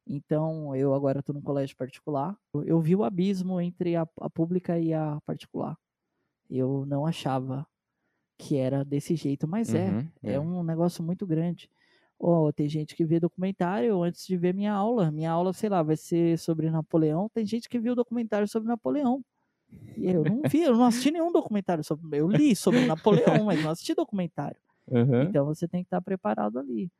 Então, 0.07 0.75
eu 0.75 0.93
agora 0.93 1.21
tô 1.23 1.33
num 1.33 1.41
colégio 1.41 1.75
particular. 1.77 2.35
Eu, 2.53 2.63
eu 2.63 2.81
vi 2.81 2.95
o 2.95 3.03
abismo 3.03 3.59
entre 3.61 3.95
a, 3.95 4.07
a 4.21 4.29
pública 4.29 4.79
e 4.79 4.93
a 4.93 5.19
particular. 5.25 5.77
Eu 6.49 6.85
não 6.85 7.05
achava 7.05 7.67
que 8.37 8.57
era 8.57 8.83
desse 8.85 9.15
jeito, 9.15 9.47
mas 9.47 9.73
é. 9.75 9.89
Uhum, 9.91 10.07
É 10.23 10.39
um 10.39 10.63
negócio 10.63 11.03
muito 11.03 11.25
grande. 11.27 11.69
Ó, 12.19 12.51
tem 12.51 12.67
gente 12.69 12.95
que 12.95 13.05
vê 13.05 13.19
documentário 13.19 14.01
antes 14.03 14.25
de 14.27 14.37
ver 14.37 14.53
minha 14.53 14.73
aula. 14.73 15.11
Minha 15.11 15.31
aula, 15.31 15.53
sei 15.53 15.69
lá, 15.69 15.81
vai 15.83 15.95
ser 15.97 16.37
sobre 16.39 16.69
Napoleão. 16.69 17.29
Tem 17.33 17.45
gente 17.45 17.69
que 17.69 17.79
viu 17.79 17.95
documentário 17.95 18.47
sobre 18.47 18.67
Napoleão. 18.69 19.23
E 19.97 20.07
eu 20.07 20.23
não 20.23 20.41
vi, 20.49 20.61
eu 20.63 20.75
não 20.75 20.85
assisti 20.85 21.11
nenhum 21.11 21.31
documentário 21.31 21.83
sobre. 21.83 22.19
Eu 22.19 22.27
li 22.29 22.55
sobre 22.55 22.85
Napoleão, 22.85 23.45
mas 23.45 23.61
não 23.61 23.71
assisti 23.71 23.93
documentário. 23.95 24.57
Aham. 24.91 25.23
Então 25.29 25.45
você 25.45 25.67
tem 25.67 25.83
que 25.83 25.87
estar 25.87 26.01
preparado 26.01 26.59
ali. 26.59 26.91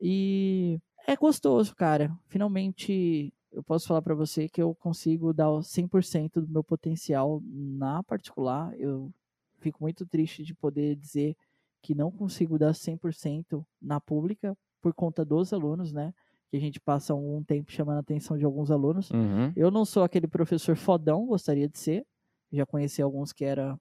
E 0.00 0.78
é 1.06 1.16
gostoso, 1.16 1.74
cara. 1.74 2.16
Finalmente 2.28 3.32
eu 3.52 3.62
posso 3.62 3.86
falar 3.88 4.02
pra 4.02 4.14
você 4.14 4.48
que 4.48 4.62
eu 4.62 4.74
consigo 4.74 5.32
dar 5.32 5.50
o 5.50 5.60
100% 5.62 6.40
do 6.40 6.48
meu 6.48 6.62
potencial 6.64 7.42
na 7.44 8.02
particular. 8.02 8.72
Eu 8.78 9.10
fico 9.58 9.82
muito 9.82 10.06
triste 10.06 10.42
de 10.44 10.54
poder 10.54 10.96
dizer 10.96 11.36
que 11.82 11.94
não 11.94 12.10
consigo 12.10 12.58
dar 12.58 12.72
100% 12.74 13.64
na 13.80 14.00
pública 14.00 14.56
por 14.80 14.94
conta 14.94 15.24
dos 15.24 15.52
alunos, 15.52 15.92
né? 15.92 16.12
Que 16.50 16.56
a 16.56 16.60
gente 16.60 16.80
passa 16.80 17.14
um 17.14 17.42
tempo 17.44 17.70
chamando 17.70 17.98
a 17.98 18.00
atenção 18.00 18.36
de 18.36 18.44
alguns 18.44 18.70
alunos. 18.70 19.10
Uhum. 19.10 19.52
Eu 19.56 19.70
não 19.70 19.84
sou 19.84 20.02
aquele 20.02 20.26
professor 20.26 20.76
fodão, 20.76 21.26
gostaria 21.26 21.68
de 21.68 21.78
ser. 21.78 22.04
Já 22.52 22.66
conheci 22.66 23.00
alguns 23.00 23.32
que 23.32 23.44
era 23.44 23.78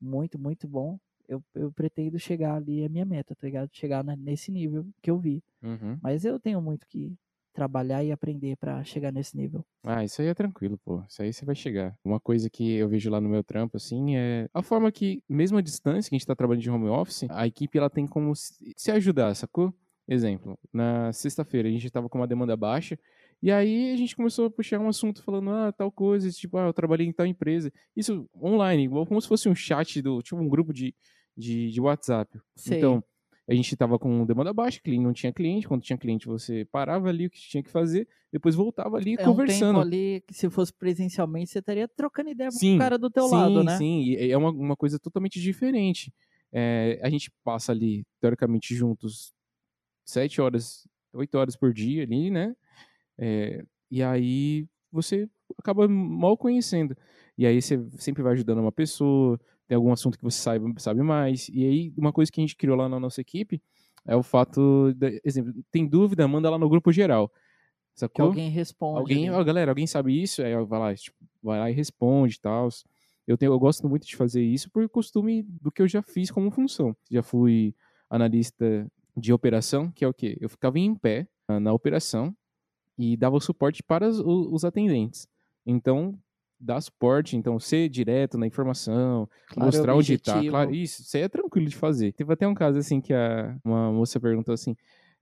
muito, 0.00 0.38
muito 0.38 0.68
bom. 0.68 0.98
Eu, 1.26 1.42
eu 1.54 1.72
pretendo 1.72 2.18
chegar 2.18 2.54
ali, 2.54 2.82
é 2.82 2.88
minha 2.88 3.04
meta, 3.04 3.34
tá 3.34 3.46
ligado? 3.46 3.68
Chegar 3.72 4.04
na- 4.04 4.14
nesse 4.16 4.52
nível 4.52 4.86
que 5.02 5.10
eu 5.10 5.18
vi. 5.18 5.42
Uhum. 5.62 5.98
Mas 6.02 6.24
eu 6.24 6.38
tenho 6.38 6.60
muito 6.60 6.86
que 6.86 7.12
trabalhar 7.54 8.04
e 8.04 8.12
aprender 8.12 8.56
pra 8.56 8.82
chegar 8.84 9.12
nesse 9.12 9.36
nível. 9.36 9.64
Ah, 9.82 10.04
isso 10.04 10.20
aí 10.20 10.28
é 10.28 10.34
tranquilo, 10.34 10.78
pô. 10.84 11.02
Isso 11.08 11.22
aí 11.22 11.32
você 11.32 11.44
vai 11.44 11.54
chegar. 11.54 11.96
Uma 12.04 12.20
coisa 12.20 12.50
que 12.50 12.74
eu 12.74 12.88
vejo 12.88 13.08
lá 13.10 13.20
no 13.20 13.28
meu 13.28 13.44
trampo, 13.44 13.76
assim, 13.76 14.16
é 14.16 14.48
a 14.52 14.62
forma 14.62 14.90
que, 14.90 15.22
mesmo 15.28 15.56
a 15.56 15.62
distância 15.62 16.10
que 16.10 16.16
a 16.16 16.18
gente 16.18 16.26
tá 16.26 16.34
trabalhando 16.34 16.62
de 16.62 16.70
home 16.70 16.88
office, 16.88 17.26
a 17.30 17.46
equipe 17.46 17.78
ela 17.78 17.88
tem 17.88 18.06
como 18.06 18.34
se 18.34 18.74
se 18.76 18.90
ajudar, 18.90 19.34
sacou? 19.34 19.72
Exemplo, 20.06 20.58
na 20.72 21.12
sexta-feira 21.12 21.66
a 21.68 21.72
gente 21.72 21.90
tava 21.90 22.10
com 22.10 22.18
uma 22.18 22.26
demanda 22.26 22.54
baixa, 22.56 22.98
e 23.42 23.50
aí 23.50 23.92
a 23.92 23.96
gente 23.96 24.16
começou 24.16 24.46
a 24.46 24.50
puxar 24.50 24.78
um 24.78 24.88
assunto 24.88 25.22
falando, 25.22 25.50
ah, 25.50 25.72
tal 25.72 25.90
coisa, 25.90 26.30
tipo, 26.30 26.56
ah, 26.58 26.66
eu 26.66 26.72
trabalhei 26.72 27.06
em 27.06 27.12
tal 27.12 27.26
empresa. 27.26 27.72
Isso 27.94 28.28
online, 28.42 28.84
igual 28.84 29.06
como 29.06 29.20
se 29.20 29.28
fosse 29.28 29.48
um 29.48 29.54
chat 29.54 30.00
do, 30.02 30.22
tipo, 30.22 30.40
um 30.40 30.48
grupo 30.48 30.72
de, 30.72 30.94
de, 31.36 31.70
de 31.70 31.80
WhatsApp. 31.80 32.38
Sei. 32.56 32.78
Então, 32.78 33.04
a 33.48 33.54
gente 33.54 33.76
tava 33.76 33.98
com 33.98 34.24
demanda 34.24 34.52
baixa, 34.52 34.80
cliente 34.80 35.02
não 35.02 35.12
tinha 35.12 35.32
cliente, 35.32 35.68
quando 35.68 35.82
tinha 35.82 35.98
cliente 35.98 36.26
você 36.26 36.64
parava 36.64 37.08
ali 37.08 37.26
o 37.26 37.30
que 37.30 37.38
tinha 37.40 37.62
que 37.62 37.70
fazer, 37.70 38.08
depois 38.32 38.54
voltava 38.54 38.96
ali 38.96 39.16
É 39.18 39.28
um 39.28 39.34
tempo 39.34 39.34
conversando. 39.36 39.80
ali 39.80 40.22
que 40.26 40.34
se 40.34 40.48
fosse 40.50 40.72
presencialmente, 40.72 41.50
você 41.50 41.58
estaria 41.58 41.86
trocando 41.86 42.30
ideia 42.30 42.50
com 42.50 42.56
Sim, 42.58 42.76
o 42.76 42.78
cara 42.78 42.98
do 42.98 43.10
teu 43.10 43.26
sim, 43.28 43.36
lado, 43.36 43.62
né? 43.62 43.76
Sim, 43.76 44.00
e 44.02 44.30
é 44.30 44.36
uma, 44.36 44.50
uma 44.50 44.76
coisa 44.76 44.98
totalmente 44.98 45.40
diferente. 45.40 46.12
É, 46.52 47.00
a 47.02 47.10
gente 47.10 47.30
passa 47.44 47.72
ali, 47.72 48.04
teoricamente, 48.20 48.74
juntos 48.74 49.32
sete 50.04 50.40
horas, 50.40 50.86
oito 51.12 51.36
horas 51.38 51.56
por 51.56 51.72
dia 51.72 52.02
ali, 52.04 52.30
né? 52.30 52.54
É, 53.18 53.64
e 53.90 54.02
aí 54.02 54.66
você 54.92 55.28
acaba 55.58 55.88
mal 55.88 56.36
conhecendo. 56.36 56.96
E 57.36 57.46
aí 57.46 57.60
você 57.60 57.78
sempre 57.98 58.22
vai 58.22 58.32
ajudando 58.34 58.58
uma 58.60 58.72
pessoa, 58.72 59.40
tem 59.66 59.76
algum 59.76 59.92
assunto 59.92 60.18
que 60.18 60.24
você 60.24 60.38
sabe, 60.38 60.74
sabe 60.78 61.02
mais. 61.02 61.48
E 61.48 61.64
aí, 61.64 61.92
uma 61.96 62.12
coisa 62.12 62.30
que 62.30 62.40
a 62.40 62.42
gente 62.42 62.56
criou 62.56 62.76
lá 62.76 62.88
na 62.88 63.00
nossa 63.00 63.20
equipe 63.20 63.62
é 64.06 64.14
o 64.14 64.22
fato, 64.22 64.92
de, 64.94 65.20
exemplo, 65.24 65.54
tem 65.70 65.86
dúvida, 65.86 66.28
manda 66.28 66.50
lá 66.50 66.58
no 66.58 66.68
grupo 66.68 66.92
geral. 66.92 67.32
Sacou? 67.94 68.14
Que 68.14 68.22
alguém 68.22 68.50
responde. 68.50 68.98
Alguém, 68.98 69.30
ó, 69.30 69.42
galera, 69.42 69.70
alguém 69.70 69.86
sabe 69.86 70.20
isso? 70.20 70.42
Aí 70.42 70.52
vai 70.64 70.78
lá, 70.78 70.94
tipo, 70.94 71.16
vai 71.42 71.58
lá 71.58 71.70
e 71.70 71.74
responde 71.74 72.36
e 72.36 72.40
tal. 72.40 72.68
Eu, 73.26 73.38
tenho, 73.38 73.52
eu 73.52 73.58
gosto 73.58 73.88
muito 73.88 74.06
de 74.06 74.16
fazer 74.16 74.42
isso 74.42 74.70
por 74.70 74.86
costume 74.88 75.42
do 75.42 75.72
que 75.72 75.80
eu 75.80 75.88
já 75.88 76.02
fiz 76.02 76.30
como 76.30 76.50
função. 76.50 76.94
Já 77.10 77.22
fui 77.22 77.74
analista 78.10 78.86
de 79.16 79.32
operação, 79.32 79.90
que 79.90 80.04
é 80.04 80.08
o 80.08 80.12
quê? 80.12 80.36
Eu 80.40 80.48
ficava 80.48 80.78
em 80.78 80.94
pé 80.94 81.26
na, 81.48 81.58
na 81.58 81.72
operação 81.72 82.36
e 82.98 83.16
dava 83.16 83.40
suporte 83.40 83.82
para 83.82 84.08
os, 84.08 84.20
os 84.20 84.64
atendentes. 84.64 85.26
Então, 85.64 86.18
dar 86.64 86.80
suporte, 86.80 87.36
então 87.36 87.58
ser 87.58 87.88
direto 87.88 88.38
na 88.38 88.46
informação, 88.46 89.28
Claro, 89.48 89.66
mostrar 89.66 89.94
onde 89.94 90.16
tá. 90.18 90.42
Claro, 90.42 90.74
isso, 90.74 91.02
isso 91.02 91.16
aí 91.16 91.22
é 91.24 91.28
tranquilo 91.28 91.68
de 91.68 91.76
fazer. 91.76 92.12
Teve 92.12 92.32
até 92.32 92.46
um 92.48 92.54
caso 92.54 92.78
assim 92.78 93.00
que 93.00 93.12
a, 93.12 93.56
uma 93.64 93.92
moça 93.92 94.18
perguntou 94.18 94.52
assim: 94.54 94.74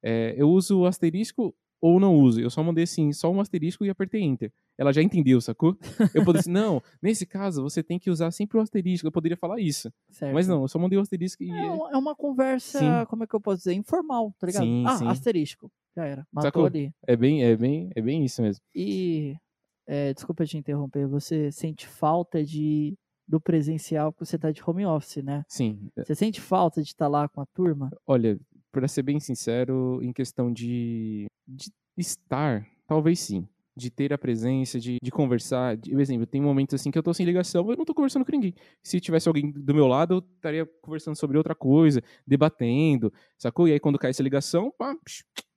é, 0.03 0.35
eu 0.37 0.49
uso 0.49 0.81
o 0.81 0.87
asterisco 0.87 1.55
ou 1.81 1.99
não 1.99 2.15
uso? 2.15 2.41
Eu 2.41 2.49
só 2.49 2.63
mandei 2.63 2.85
assim, 2.85 3.13
só 3.13 3.31
um 3.31 3.41
asterisco 3.41 3.85
e 3.85 3.91
apertei 3.91 4.23
enter. 4.23 4.53
Ela 4.79 4.93
já 4.93 5.03
entendeu, 5.03 5.41
sacou? 5.41 5.77
Eu 6.15 6.25
poderia 6.25 6.41
assim, 6.41 6.51
não, 6.51 6.81
nesse 7.03 7.27
caso 7.27 7.63
você 7.63 7.83
tem 7.83 7.99
que 7.99 8.09
usar 8.09 8.31
sempre 8.31 8.57
o 8.57 8.61
asterisco. 8.61 9.07
Eu 9.07 9.13
poderia 9.13 9.37
falar 9.37 9.61
isso. 9.61 9.93
Certo. 10.11 10.33
Mas 10.33 10.47
não, 10.49 10.63
eu 10.63 10.69
só 10.69 10.79
mandei 10.79 10.99
o 10.99 11.03
asterisco 11.03 11.43
e. 11.43 11.51
É, 11.51 11.71
um- 11.71 11.91
é 11.91 11.97
uma 11.97 12.15
conversa, 12.15 12.79
Sim. 12.79 12.87
como 13.09 13.25
é 13.25 13.27
que 13.27 13.35
eu 13.35 13.41
posso 13.41 13.59
dizer? 13.59 13.75
Informal, 13.75 14.33
tá 14.39 14.47
ligado? 14.47 14.63
Sim, 14.65 14.85
ah, 14.87 14.97
sim. 14.97 15.09
asterisco. 15.09 15.71
Já 15.97 16.07
era. 16.07 16.27
Matou 16.33 16.49
Sacou? 16.49 16.67
ali. 16.67 16.91
É 17.07 17.15
bem, 17.17 17.45
é 17.45 17.55
bem, 17.55 17.91
é 17.95 18.01
bem 18.01 18.25
isso 18.25 18.41
mesmo. 18.41 18.63
E 18.75 19.35
é, 19.93 20.15
desculpa 20.15 20.47
te 20.47 20.57
interromper, 20.57 21.07
você 21.07 21.53
sente 21.53 21.87
falta 21.87 22.43
de 22.43 22.95
do 23.29 23.39
presencial 23.39 24.11
porque 24.11 24.25
você 24.25 24.39
tá 24.39 24.51
de 24.51 24.63
home 24.67 24.87
office, 24.87 25.23
né? 25.23 25.45
Sim. 25.47 25.91
Você 25.95 26.15
sente 26.15 26.41
falta 26.41 26.83
de 26.83 26.89
estar 26.89 27.09
lá 27.09 27.29
com 27.29 27.43
a 27.43 27.47
turma? 27.47 27.91
Olha, 28.07 28.39
pra 28.71 28.89
ser 28.89 29.03
bem 29.03 29.21
sincero, 29.21 30.01
em 30.03 30.13
questão 30.13 30.51
de, 30.51 31.27
de 31.47 31.71
estar, 31.97 32.67
talvez 32.87 33.21
sim. 33.21 33.47
De 33.77 33.91
ter 33.91 34.13
a 34.13 34.19
presença, 34.19 34.81
de, 34.81 34.97
de 35.03 35.11
conversar. 35.11 35.77
De, 35.77 35.91
por 35.91 36.01
exemplo, 36.01 36.27
tem 36.27 36.41
momentos 36.41 36.75
assim 36.75 36.91
que 36.91 36.99
eu 36.99 37.03
tô 37.03 37.13
sem 37.13 37.25
ligação, 37.27 37.71
eu 37.71 37.77
não 37.77 37.85
tô 37.85 37.95
conversando 37.95 38.25
com 38.25 38.33
ninguém. 38.33 38.55
Se 38.83 38.99
tivesse 38.99 39.29
alguém 39.29 39.51
do 39.51 39.75
meu 39.75 39.87
lado, 39.87 40.15
eu 40.15 40.19
estaria 40.19 40.67
conversando 40.81 41.17
sobre 41.17 41.37
outra 41.37 41.55
coisa, 41.55 42.03
debatendo, 42.27 43.13
sacou? 43.39 43.69
E 43.69 43.73
aí 43.73 43.81
quando 43.81 43.99
cai 43.99 44.11
essa 44.11 44.23
ligação, 44.23 44.73
pá, 44.77 44.95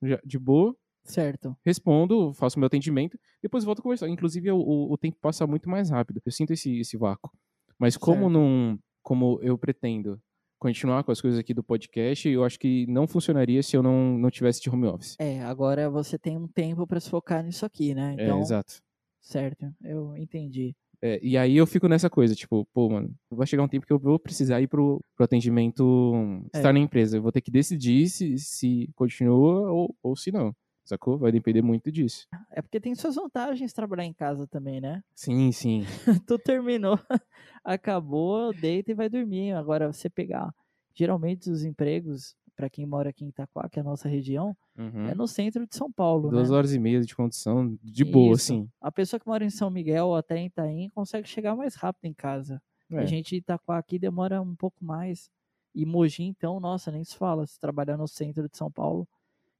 já, 0.04 0.20
de 0.26 0.38
boa, 0.38 0.76
Certo. 1.06 1.56
respondo, 1.66 2.34
faço 2.34 2.60
meu 2.60 2.68
atendimento, 2.68 3.18
depois 3.42 3.64
volto 3.64 3.80
a 3.80 3.84
conversar. 3.84 4.10
Inclusive, 4.10 4.52
o, 4.52 4.58
o, 4.58 4.92
o 4.94 4.98
tempo 4.98 5.18
passa 5.22 5.46
muito 5.48 5.70
mais 5.70 5.90
rápido. 5.90 6.22
Eu 6.26 6.32
sinto 6.32 6.52
esse, 6.52 6.80
esse 6.80 6.98
vácuo. 6.98 7.32
Mas 7.80 7.96
como 7.96 8.22
Certo. 8.22 8.30
não, 8.34 8.80
como 9.04 9.40
eu 9.42 9.58
pretendo 9.58 10.20
continuar 10.58 11.04
com 11.04 11.12
as 11.12 11.22
coisas 11.22 11.40
aqui 11.40 11.54
do 11.54 11.62
podcast, 11.64 12.28
eu 12.28 12.44
acho 12.44 12.58
que 12.58 12.88
não 12.88 13.06
funcionaria 13.08 13.62
se 13.62 13.76
eu 13.78 13.84
não, 13.84 14.18
não 14.18 14.32
tivesse 14.32 14.62
de 14.62 14.70
home 14.70 14.88
office. 14.88 15.16
É, 15.20 15.42
agora 15.44 15.90
você 15.90 16.18
tem 16.18 16.38
um 16.38 16.48
tempo 16.48 16.88
pra 16.88 17.00
se 17.00 17.10
focar 17.10 17.44
nisso 17.44 17.66
aqui, 17.66 17.94
né? 17.94 18.14
Então, 18.18 18.40
é, 18.40 18.42
exato. 18.42 18.74
certo, 19.22 19.72
eu 19.84 20.16
entendi. 20.18 20.74
É, 21.02 21.20
e 21.22 21.38
aí 21.38 21.56
eu 21.58 21.68
fico 21.68 21.88
nessa 21.88 22.10
coisa, 22.10 22.34
tipo, 22.34 22.66
pô, 22.74 22.90
mano, 22.90 23.14
vai 23.30 23.46
chegar 23.46 23.62
um 23.62 23.68
tempo 23.68 23.86
que 23.86 23.94
eu 23.94 24.00
vou 24.00 24.18
precisar 24.18 24.62
ir 24.62 24.68
pro, 24.68 25.00
pro 25.16 25.26
atendimento 25.26 26.16
É. 26.54 26.58
estar 26.58 26.74
na 26.74 26.80
empresa. 26.80 27.18
Eu 27.18 27.22
vou 27.22 27.32
ter 27.34 27.42
que 27.42 27.52
decidir 27.52 28.08
se, 28.10 28.38
se 28.40 28.90
continua 28.96 29.70
ou, 29.72 29.96
ou 30.02 30.16
se 30.16 30.32
não. 30.32 30.56
Sacou? 30.86 31.18
Vai 31.18 31.32
depender 31.32 31.62
muito 31.62 31.92
disso. 31.92 32.28
É 32.52 32.62
porque 32.62 32.80
tem 32.80 32.94
suas 32.96 33.16
vantagens 33.16 33.74
trabalhar 33.74 34.06
em 34.06 34.14
casa 34.14 34.48
também, 34.48 34.80
né? 34.80 35.04
Sim, 35.16 35.52
sim. 35.52 35.84
tu 36.28 36.38
terminou, 36.38 36.98
acabou, 37.64 38.54
deita 38.54 38.92
e 38.92 38.96
vai 38.96 39.10
dormir. 39.10 39.52
Agora, 39.54 39.92
você 39.92 40.10
pegar, 40.10 40.54
geralmente 40.94 41.50
os 41.50 41.64
empregos, 41.64 42.36
pra 42.56 42.70
quem 42.70 42.86
mora 42.86 43.10
aqui 43.10 43.26
em 43.26 43.30
Itaquá, 43.30 43.68
que 43.70 43.80
é 43.80 43.82
a 43.82 43.86
nossa 43.86 44.08
região, 44.08 44.56
Uhum. 44.78 45.08
é 45.08 45.16
no 45.16 45.26
centro 45.28 45.66
de 45.66 45.74
São 45.76 45.90
Paulo, 45.92 46.30
Duas 46.30 46.50
né? 46.50 46.56
horas 46.58 46.74
e 46.74 46.80
meia 46.80 47.00
de 47.02 47.16
condição, 47.16 47.78
de 47.82 48.04
boa, 48.04 48.34
Isso. 48.36 48.54
assim. 48.54 48.70
A 48.82 48.92
pessoa 48.92 49.20
que 49.20 49.26
mora 49.28 49.44
em 49.46 49.50
São 49.50 49.70
Miguel 49.70 50.08
ou 50.08 50.16
até 50.16 50.38
em 50.38 50.48
Itaim 50.48 50.90
consegue 50.94 51.28
chegar 51.28 51.56
mais 51.56 51.76
rápido 51.76 52.06
em 52.06 52.14
casa. 52.14 52.62
É. 52.92 53.00
A 53.00 53.06
gente 53.06 53.36
em 53.36 53.40
Itaquá 53.40 53.78
aqui 53.78 53.98
demora 53.98 54.42
um 54.42 54.56
pouco 54.56 54.84
mais. 54.84 55.30
E 55.74 55.86
Mogi, 55.86 56.24
então, 56.24 56.60
nossa, 56.60 56.92
nem 56.92 57.04
se 57.04 57.18
fala, 57.18 57.46
se 57.48 57.60
trabalhar 57.60 57.98
no 57.98 58.08
centro 58.08 58.48
de 58.50 58.56
São 58.58 58.70
Paulo. 58.72 59.08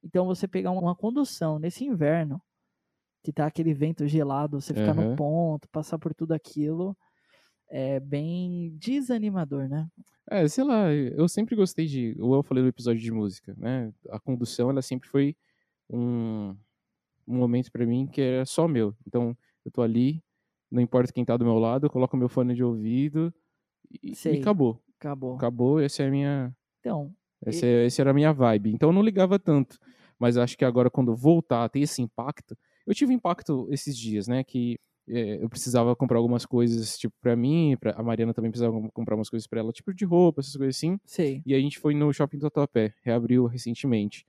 Então, 0.06 0.26
você 0.26 0.48
pegar 0.48 0.72
uma 0.72 0.96
condução 0.96 1.58
nesse 1.58 1.84
inverno, 1.84 2.40
que 3.24 3.34
tá 3.34 3.48
aquele 3.48 3.74
vento 3.74 4.08
gelado, 4.08 4.62
você 4.62 4.72
ficar 4.72 4.94
no 4.94 5.16
ponto, 5.16 5.68
passar 5.70 5.98
por 5.98 6.14
tudo 6.14 6.32
aquilo, 6.32 6.96
é 7.68 8.00
bem 8.00 8.78
desanimador, 8.78 9.68
né? 9.68 9.88
É, 10.30 10.48
sei 10.48 10.64
lá, 10.64 10.92
eu 10.92 11.28
sempre 11.28 11.56
gostei 11.56 11.88
de. 11.88 12.16
Ou 12.20 12.36
eu 12.36 12.44
falei 12.44 12.62
no 12.64 12.70
episódio 12.70 13.02
de 13.02 13.12
música, 13.12 13.56
né? 13.58 13.92
A 14.10 14.20
condução, 14.20 14.70
ela 14.70 14.82
sempre 14.82 15.10
foi 15.10 15.36
um, 15.90 16.56
um 17.28 17.38
momento 17.38 17.72
pra 17.72 17.86
mim 17.86 18.06
que 18.06 18.22
era 18.22 18.46
só 18.46 18.68
meu. 18.68 18.96
Então, 19.08 19.36
eu 19.66 19.72
tô 19.72 19.82
ali, 19.82 20.24
não 20.70 20.82
importa 20.82 21.12
quem 21.12 21.26
tá 21.26 21.36
do 21.36 21.46
meu 21.46 21.58
lado, 21.58 21.88
eu 21.88 21.90
coloco 21.90 22.16
meu 22.16 22.30
fone 22.30 22.54
de 22.54 22.64
ouvido 22.64 23.34
e, 24.04 24.14
e 24.14 24.40
acabou. 24.40 24.82
Acabou. 25.00 25.36
Acabou, 25.36 25.80
essa 25.80 26.04
é 26.04 26.08
a 26.08 26.12
minha. 26.12 26.56
Então, 26.80 27.12
Essa, 27.50 27.66
é- 27.66 27.86
essa 27.86 28.02
era 28.02 28.12
a 28.12 28.14
minha 28.14 28.34
vibe. 28.34 28.72
Então 28.74 28.90
eu 28.90 28.94
não 28.94 29.02
ligava 29.02 29.38
tanto. 29.40 29.78
Mas 30.20 30.38
acho 30.38 30.58
que 30.58 30.64
agora, 30.66 30.90
quando 30.90 31.16
voltar 31.16 31.64
a 31.66 31.70
ter 31.70 31.80
esse 31.82 32.02
impacto. 32.02 32.58
Eu 32.88 32.94
tive 32.94 33.14
impacto 33.14 33.68
esses 33.72 33.98
dias, 33.98 34.28
né? 34.28 34.44
Que 34.44 34.80
é, 35.08 35.44
eu 35.44 35.50
precisava 35.50 35.96
comprar 35.96 36.18
algumas 36.18 36.46
coisas, 36.46 36.98
tipo, 36.98 37.14
pra 37.22 37.36
mim, 37.36 37.76
pra, 37.80 37.92
a 37.92 38.02
Mariana 38.04 38.34
também 38.34 38.50
precisava 38.50 38.76
comprar 38.92 39.16
umas 39.16 39.30
coisas 39.30 39.46
pra 39.48 39.60
ela, 39.60 39.72
tipo 39.72 39.94
de 39.94 40.04
roupa, 40.06 40.42
essas 40.42 40.56
coisas 40.56 40.76
assim. 40.78 40.98
sei. 41.06 41.42
E 41.46 41.54
a 41.54 41.60
gente 41.60 41.78
foi 41.78 41.94
no 41.94 42.12
shopping 42.14 42.38
do 42.38 42.44
Tatuapé, 42.50 42.94
reabriu 43.04 43.46
recentemente. 43.46 44.26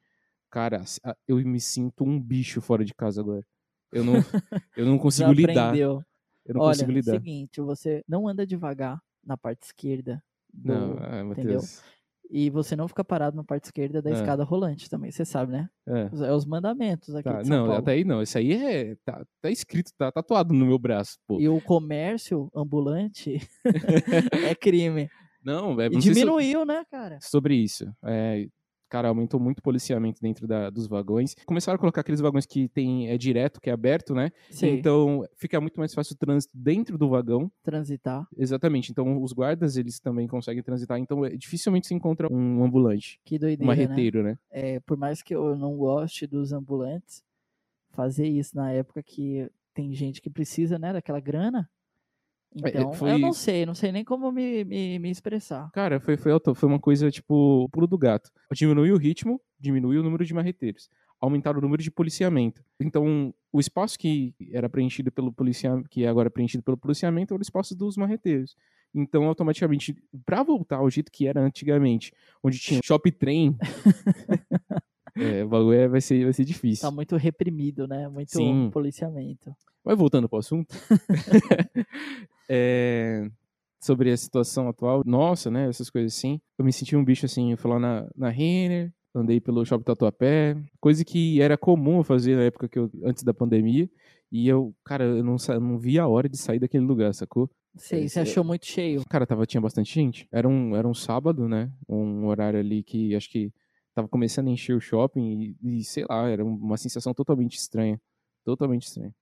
Cara, 0.50 0.82
eu 1.26 1.36
me 1.38 1.60
sinto 1.60 2.04
um 2.04 2.20
bicho 2.20 2.60
fora 2.60 2.84
de 2.84 2.94
casa 2.94 3.20
agora. 3.20 3.46
Eu 3.92 4.04
não, 4.04 4.14
eu 4.76 4.84
não 4.86 4.98
consigo 4.98 5.32
lidar. 5.32 5.72
Desaprendeu. 5.72 6.02
Eu 6.44 6.54
não 6.54 6.60
Olha, 6.60 6.70
consigo 6.72 6.90
lidar. 6.92 7.12
seguinte, 7.12 7.60
você 7.60 8.02
não 8.08 8.28
anda 8.28 8.46
devagar 8.46 9.00
na 9.24 9.36
parte 9.36 9.64
esquerda. 9.64 10.22
do- 10.52 10.72
Não, 10.72 10.96
ah, 11.00 11.24
Matheus. 11.24 11.82
E 12.30 12.50
você 12.50 12.74
não 12.74 12.88
fica 12.88 13.04
parado 13.04 13.36
na 13.36 13.44
parte 13.44 13.64
esquerda 13.64 14.02
da 14.02 14.10
É. 14.10 14.12
escada 14.14 14.42
rolante 14.44 14.90
também, 14.90 15.10
você 15.10 15.24
sabe, 15.24 15.52
né? 15.52 15.68
É. 15.86 16.08
Os- 16.12 16.20
É 16.22 16.32
os 16.32 16.44
mandamentos 16.44 17.14
aqui 17.14 17.28
Tá, 17.28 17.42
não, 17.44 17.66
Paulo. 17.66 17.74
até 17.80 17.92
aí 17.92 18.04
não. 18.04 18.20
Isso 18.22 18.36
aí 18.38 18.52
é. 18.52 18.96
Tá, 19.04 19.24
tá 19.40 19.50
escrito, 19.50 19.90
tá 19.96 20.10
tatuado 20.10 20.52
no 20.52 20.66
meu 20.66 20.78
braço, 20.78 21.18
pô. 21.26 21.40
E 21.40 21.48
o 21.48 21.60
comércio 21.60 22.50
ambulante 22.54 23.38
é 24.50 24.54
crime. 24.54 25.08
Não, 25.44 25.80
é, 25.80 25.86
E 25.86 25.90
não 25.90 26.00
diminuiu, 26.00 26.64
né, 26.64 26.84
cara? 26.90 27.18
sobre 27.22 27.54
isso. 27.54 27.84
É, 28.04 28.46
cara, 28.88 29.08
aumentou 29.08 29.38
muito 29.40 29.58
o 29.58 29.62
policiamento 29.62 30.20
dentro 30.20 30.46
da- 30.46 30.70
dos 30.70 30.86
vagões. 30.86 31.34
Começaram 31.46 31.76
a 31.76 31.78
colocar 31.78 32.00
aqueles 32.02 32.20
vagões 32.20 32.46
que 32.46 32.68
tem 32.68 33.08
é 33.08 33.18
direto, 33.18 33.60
que 33.60 33.68
é 33.70 33.72
aberto, 33.72 34.14
né? 34.14 34.30
Sim, 34.50 34.68
Então 34.68 35.24
fica 35.36 35.60
muito 35.60 35.78
mais 35.78 35.92
fácil 35.94 36.14
o 36.14 36.18
trânsito 36.18 36.52
dentro 36.56 36.96
do 36.98 37.08
vagão. 37.08 37.50
transitar. 37.62 38.26
Exatamente. 38.36 38.90
Então 38.92 39.22
os 39.22 39.32
guardas 39.32 39.76
eles 39.76 39.98
também 40.00 40.26
conseguem 40.26 40.62
transitar. 40.62 40.98
Então 40.98 41.24
é, 41.24 41.30
dificilmente 41.36 41.86
se 41.86 41.94
encontra 41.94 42.32
um 42.32 42.62
ambulante, 42.64 43.20
Que 43.24 43.36
um 43.36 43.38
doideira, 43.40 43.62
né? 43.62 43.66
marreteiro, 43.66 44.22
né? 44.22 44.38
É, 44.50 44.80
por 44.80 44.96
mais 44.96 45.22
que 45.22 45.34
eu 45.34 45.56
não 45.56 45.76
goste 45.76 46.26
dos 46.26 46.52
ambulantes, 46.52 47.22
fazer 47.90 48.26
isso 48.26 48.54
na 48.56 48.70
época 48.72 49.02
que 49.02 49.50
tem 49.74 49.92
gente 49.92 50.20
que 50.22 50.30
precisa, 50.30 50.78
né, 50.78 50.92
daquela 50.92 51.20
grana. 51.20 51.68
É, 52.64 52.68
Então, 52.70 52.92
foi 52.92 53.12
eu 53.12 53.18
não 53.18 53.32
sei, 53.32 53.66
não 53.66 53.74
sei 53.74 53.92
nem 53.92 54.04
como 54.04 54.30
me, 54.32 54.64
me, 54.64 54.98
me 54.98 55.10
expressar. 55.10 55.70
Cara, 55.72 56.00
foi, 56.00 56.16
foi, 56.16 56.32
foi 56.54 56.68
uma 56.68 56.78
coisa 56.78 57.10
tipo 57.10 57.68
pulo 57.70 57.86
do 57.86 57.98
gato. 57.98 58.30
Diminuiu 58.52 58.94
o 58.94 58.98
ritmo, 58.98 59.40
diminuiu 59.58 60.00
o 60.00 60.04
número 60.04 60.24
de 60.24 60.32
marreteiros. 60.32 60.88
Aumentaram 61.20 61.58
o 61.58 61.62
número 61.62 61.82
de 61.82 61.90
policiamento. 61.90 62.62
Então, 62.80 63.32
o 63.52 63.58
espaço 63.60 63.98
que 63.98 64.34
era 64.52 64.68
preenchido 64.68 65.10
pelo 65.10 65.32
policiamento, 65.32 65.88
que 65.88 66.04
é 66.04 66.08
agora 66.08 66.30
preenchido 66.30 66.62
pelo 66.62 66.76
policiamento, 66.76 67.32
era 67.34 67.40
o 67.40 67.42
espaço 67.42 67.74
dos 67.74 67.96
marreteiros. 67.96 68.56
Então, 68.94 69.24
automaticamente, 69.24 69.94
para 70.24 70.42
voltar 70.42 70.76
ao 70.76 70.90
jeito 70.90 71.10
que 71.12 71.26
era 71.26 71.40
antigamente, 71.40 72.12
onde 72.42 72.58
tinha 72.58 72.80
shopping 72.84 73.12
trem, 73.12 73.56
é, 75.16 75.44
o 75.44 75.48
bagulho 75.48 75.72
é- 75.78 75.88
vai 75.88 76.00
ser, 76.00 76.24
vai 76.24 76.32
ser 76.32 76.44
difícil. 76.44 76.88
Tá 76.88 76.94
muito 76.94 77.16
reprimido, 77.16 77.86
né? 77.86 78.08
Muito 78.08 78.30
Sim. 78.32 78.70
policiamento. 78.72 79.54
Mas 79.84 79.96
voltando 79.96 80.28
pro 80.28 80.38
assunto. 80.38 80.74
é, 82.48 83.28
sobre 83.80 84.10
a 84.10 84.16
situação 84.16 84.68
atual, 84.68 85.02
nossa, 85.04 85.50
né? 85.50 85.68
Essas 85.68 85.90
coisas 85.90 86.14
assim. 86.16 86.40
Eu 86.58 86.64
me 86.64 86.72
senti 86.72 86.96
um 86.96 87.04
bicho 87.04 87.26
assim, 87.26 87.52
eu 87.52 87.58
fui 87.58 87.70
lá 87.70 87.78
na, 87.78 88.08
na 88.16 88.28
Renner, 88.30 88.92
andei 89.14 89.40
pelo 89.40 89.64
shopping 89.64 89.84
Tatuapé, 89.84 90.56
coisa 90.80 91.04
que 91.04 91.40
era 91.40 91.56
comum 91.56 91.98
eu 91.98 92.04
fazer 92.04 92.36
na 92.36 92.42
época 92.44 92.68
que 92.68 92.78
eu, 92.78 92.90
antes 93.04 93.22
da 93.22 93.32
pandemia. 93.32 93.88
E 94.30 94.48
eu, 94.48 94.74
cara, 94.84 95.04
eu 95.04 95.22
não, 95.24 95.36
não 95.60 95.78
via 95.78 96.02
a 96.02 96.08
hora 96.08 96.28
de 96.28 96.36
sair 96.36 96.58
daquele 96.58 96.84
lugar, 96.84 97.14
sacou? 97.14 97.48
Sei, 97.76 98.04
Esse 98.04 98.14
você 98.14 98.18
é- 98.20 98.22
achou 98.22 98.42
muito 98.44 98.66
cheio. 98.66 99.02
Cara, 99.08 99.26
tava, 99.26 99.46
tinha 99.46 99.60
bastante 99.60 99.94
gente. 99.94 100.26
Era 100.32 100.48
um, 100.48 100.74
era 100.74 100.86
um 100.86 100.94
sábado, 100.94 101.48
né? 101.48 101.70
Um 101.88 102.26
horário 102.26 102.58
ali 102.58 102.82
que 102.82 103.14
acho 103.14 103.30
que 103.30 103.52
tava 103.94 104.08
começando 104.08 104.48
a 104.48 104.50
encher 104.50 104.74
o 104.76 104.80
shopping 104.80 105.56
e, 105.62 105.78
e 105.78 105.84
sei 105.84 106.04
lá, 106.08 106.28
era 106.28 106.44
uma 106.44 106.76
sensação 106.76 107.14
totalmente 107.14 107.56
estranha. 107.56 108.00
Totalmente 108.44 108.86
estranha. 108.86 109.14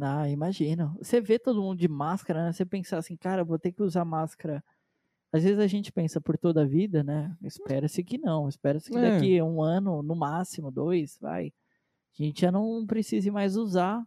Ah, 0.00 0.28
imagino. 0.28 0.96
Você 1.00 1.20
vê 1.20 1.38
todo 1.38 1.60
mundo 1.62 1.78
de 1.78 1.88
máscara, 1.88 2.44
né? 2.46 2.52
Você 2.52 2.64
pensar 2.64 2.98
assim, 2.98 3.16
cara, 3.16 3.44
vou 3.44 3.58
ter 3.58 3.72
que 3.72 3.82
usar 3.82 4.04
máscara. 4.04 4.62
Às 5.32 5.44
vezes 5.44 5.58
a 5.58 5.66
gente 5.66 5.92
pensa 5.92 6.20
por 6.20 6.36
toda 6.38 6.62
a 6.62 6.66
vida, 6.66 7.02
né? 7.02 7.34
Espera-se 7.42 8.02
que 8.04 8.18
não. 8.18 8.48
Espera-se 8.48 8.90
que 8.90 8.98
É. 8.98 9.10
daqui 9.12 9.38
a 9.38 9.44
um 9.44 9.62
ano, 9.62 10.02
no 10.02 10.14
máximo, 10.14 10.70
dois, 10.70 11.18
vai. 11.20 11.52
A 12.18 12.22
gente 12.22 12.42
já 12.42 12.52
não 12.52 12.84
precise 12.86 13.30
mais 13.30 13.56
usar 13.56 14.02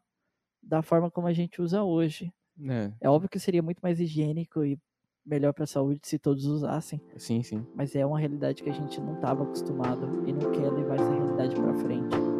da 0.61 0.81
forma 0.81 1.09
como 1.11 1.27
a 1.27 1.33
gente 1.33 1.61
usa 1.61 1.83
hoje. 1.83 2.31
É, 2.69 2.91
É 3.01 3.09
óbvio 3.09 3.29
que 3.29 3.39
seria 3.39 3.61
muito 3.61 3.79
mais 3.81 3.99
higiênico 3.99 4.63
e 4.63 4.77
melhor 5.25 5.53
para 5.53 5.63
a 5.63 5.67
saúde 5.67 5.99
se 6.03 6.19
todos 6.19 6.45
usassem, 6.45 7.01
sim, 7.17 7.41
sim. 7.41 7.65
mas 7.73 7.95
é 7.95 8.05
uma 8.05 8.19
realidade 8.19 8.61
que 8.63 8.69
a 8.69 8.73
gente 8.73 9.01
não 9.01 9.15
estava 9.15 9.43
acostumado 9.43 10.23
e 10.27 10.31
não 10.31 10.51
quer 10.51 10.69
levar 10.71 10.95
essa 10.95 11.11
realidade 11.11 11.55
para 11.55 11.73
frente. 11.73 12.34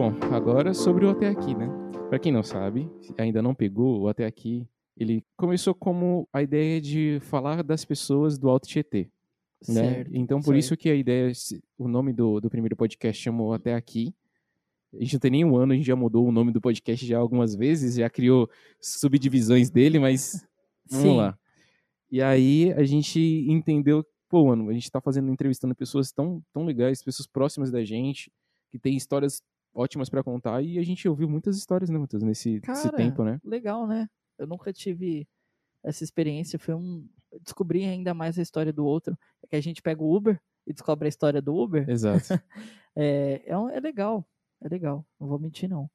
Bom, 0.00 0.14
agora 0.34 0.72
sobre 0.72 1.04
o 1.04 1.10
Até 1.10 1.28
Aqui, 1.28 1.54
né? 1.54 1.68
Pra 2.08 2.18
quem 2.18 2.32
não 2.32 2.42
sabe, 2.42 2.88
ainda 3.18 3.42
não 3.42 3.54
pegou, 3.54 4.00
o 4.00 4.08
Até 4.08 4.24
Aqui, 4.24 4.66
ele 4.96 5.22
começou 5.36 5.74
como 5.74 6.26
a 6.32 6.42
ideia 6.42 6.80
de 6.80 7.18
falar 7.20 7.62
das 7.62 7.84
pessoas 7.84 8.38
do 8.38 8.48
Alto 8.48 8.66
Tietê, 8.66 9.10
né? 9.68 9.74
Certo, 9.74 10.10
então, 10.14 10.38
por 10.38 10.54
certo. 10.54 10.58
isso 10.58 10.74
que 10.74 10.88
a 10.88 10.94
ideia, 10.94 11.30
o 11.76 11.86
nome 11.86 12.14
do, 12.14 12.40
do 12.40 12.48
primeiro 12.48 12.74
podcast 12.74 13.22
chamou 13.22 13.52
Até 13.52 13.74
Aqui. 13.74 14.14
A 14.94 15.00
gente 15.00 15.12
não 15.12 15.20
tem 15.20 15.30
nem 15.32 15.44
um 15.44 15.54
ano, 15.54 15.74
a 15.74 15.76
gente 15.76 15.84
já 15.86 15.96
mudou 15.96 16.26
o 16.26 16.32
nome 16.32 16.50
do 16.50 16.62
podcast 16.62 17.06
já 17.06 17.18
algumas 17.18 17.54
vezes, 17.54 17.96
já 17.96 18.08
criou 18.08 18.48
subdivisões 18.80 19.68
dele, 19.68 19.98
mas 19.98 20.42
vamos 20.90 21.08
Sim. 21.08 21.16
lá. 21.18 21.38
E 22.10 22.22
aí 22.22 22.72
a 22.72 22.84
gente 22.84 23.20
entendeu, 23.46 24.02
pô, 24.30 24.46
mano, 24.46 24.70
a 24.70 24.72
gente 24.72 24.90
tá 24.90 24.98
fazendo, 24.98 25.30
entrevistando 25.30 25.74
pessoas 25.74 26.10
tão, 26.10 26.42
tão 26.54 26.64
legais, 26.64 27.02
pessoas 27.02 27.26
próximas 27.26 27.70
da 27.70 27.84
gente, 27.84 28.32
que 28.70 28.78
tem 28.78 28.96
histórias 28.96 29.42
ótimas 29.74 30.08
pra 30.08 30.22
contar, 30.22 30.62
e 30.62 30.78
a 30.78 30.82
gente 30.82 31.08
ouviu 31.08 31.28
muitas 31.28 31.56
histórias, 31.56 31.90
né, 31.90 31.98
Matheus, 31.98 32.22
nesse, 32.22 32.54
nesse 32.54 32.60
Cara, 32.62 32.96
tempo, 32.96 33.24
né? 33.24 33.40
Legal, 33.44 33.86
né? 33.86 34.08
Eu 34.38 34.46
nunca 34.46 34.72
tive 34.72 35.26
essa 35.84 36.02
experiência. 36.04 36.58
Foi 36.58 36.74
um. 36.74 37.06
Descobrir 37.42 37.84
ainda 37.84 38.12
mais 38.12 38.38
a 38.38 38.42
história 38.42 38.72
do 38.72 38.84
outro. 38.84 39.16
É 39.42 39.46
que 39.46 39.56
a 39.56 39.60
gente 39.60 39.80
pega 39.80 40.02
o 40.02 40.14
Uber 40.16 40.40
e 40.66 40.72
descobre 40.72 41.06
a 41.06 41.08
história 41.08 41.40
do 41.40 41.54
Uber. 41.54 41.88
Exato. 41.88 42.28
É, 42.96 43.42
é, 43.46 43.56
um- 43.56 43.68
é 43.70 43.78
legal. 43.78 44.26
É 44.60 44.68
legal. 44.68 45.06
Não 45.18 45.28
vou 45.28 45.38
mentir, 45.38 45.68
não. 45.70 45.88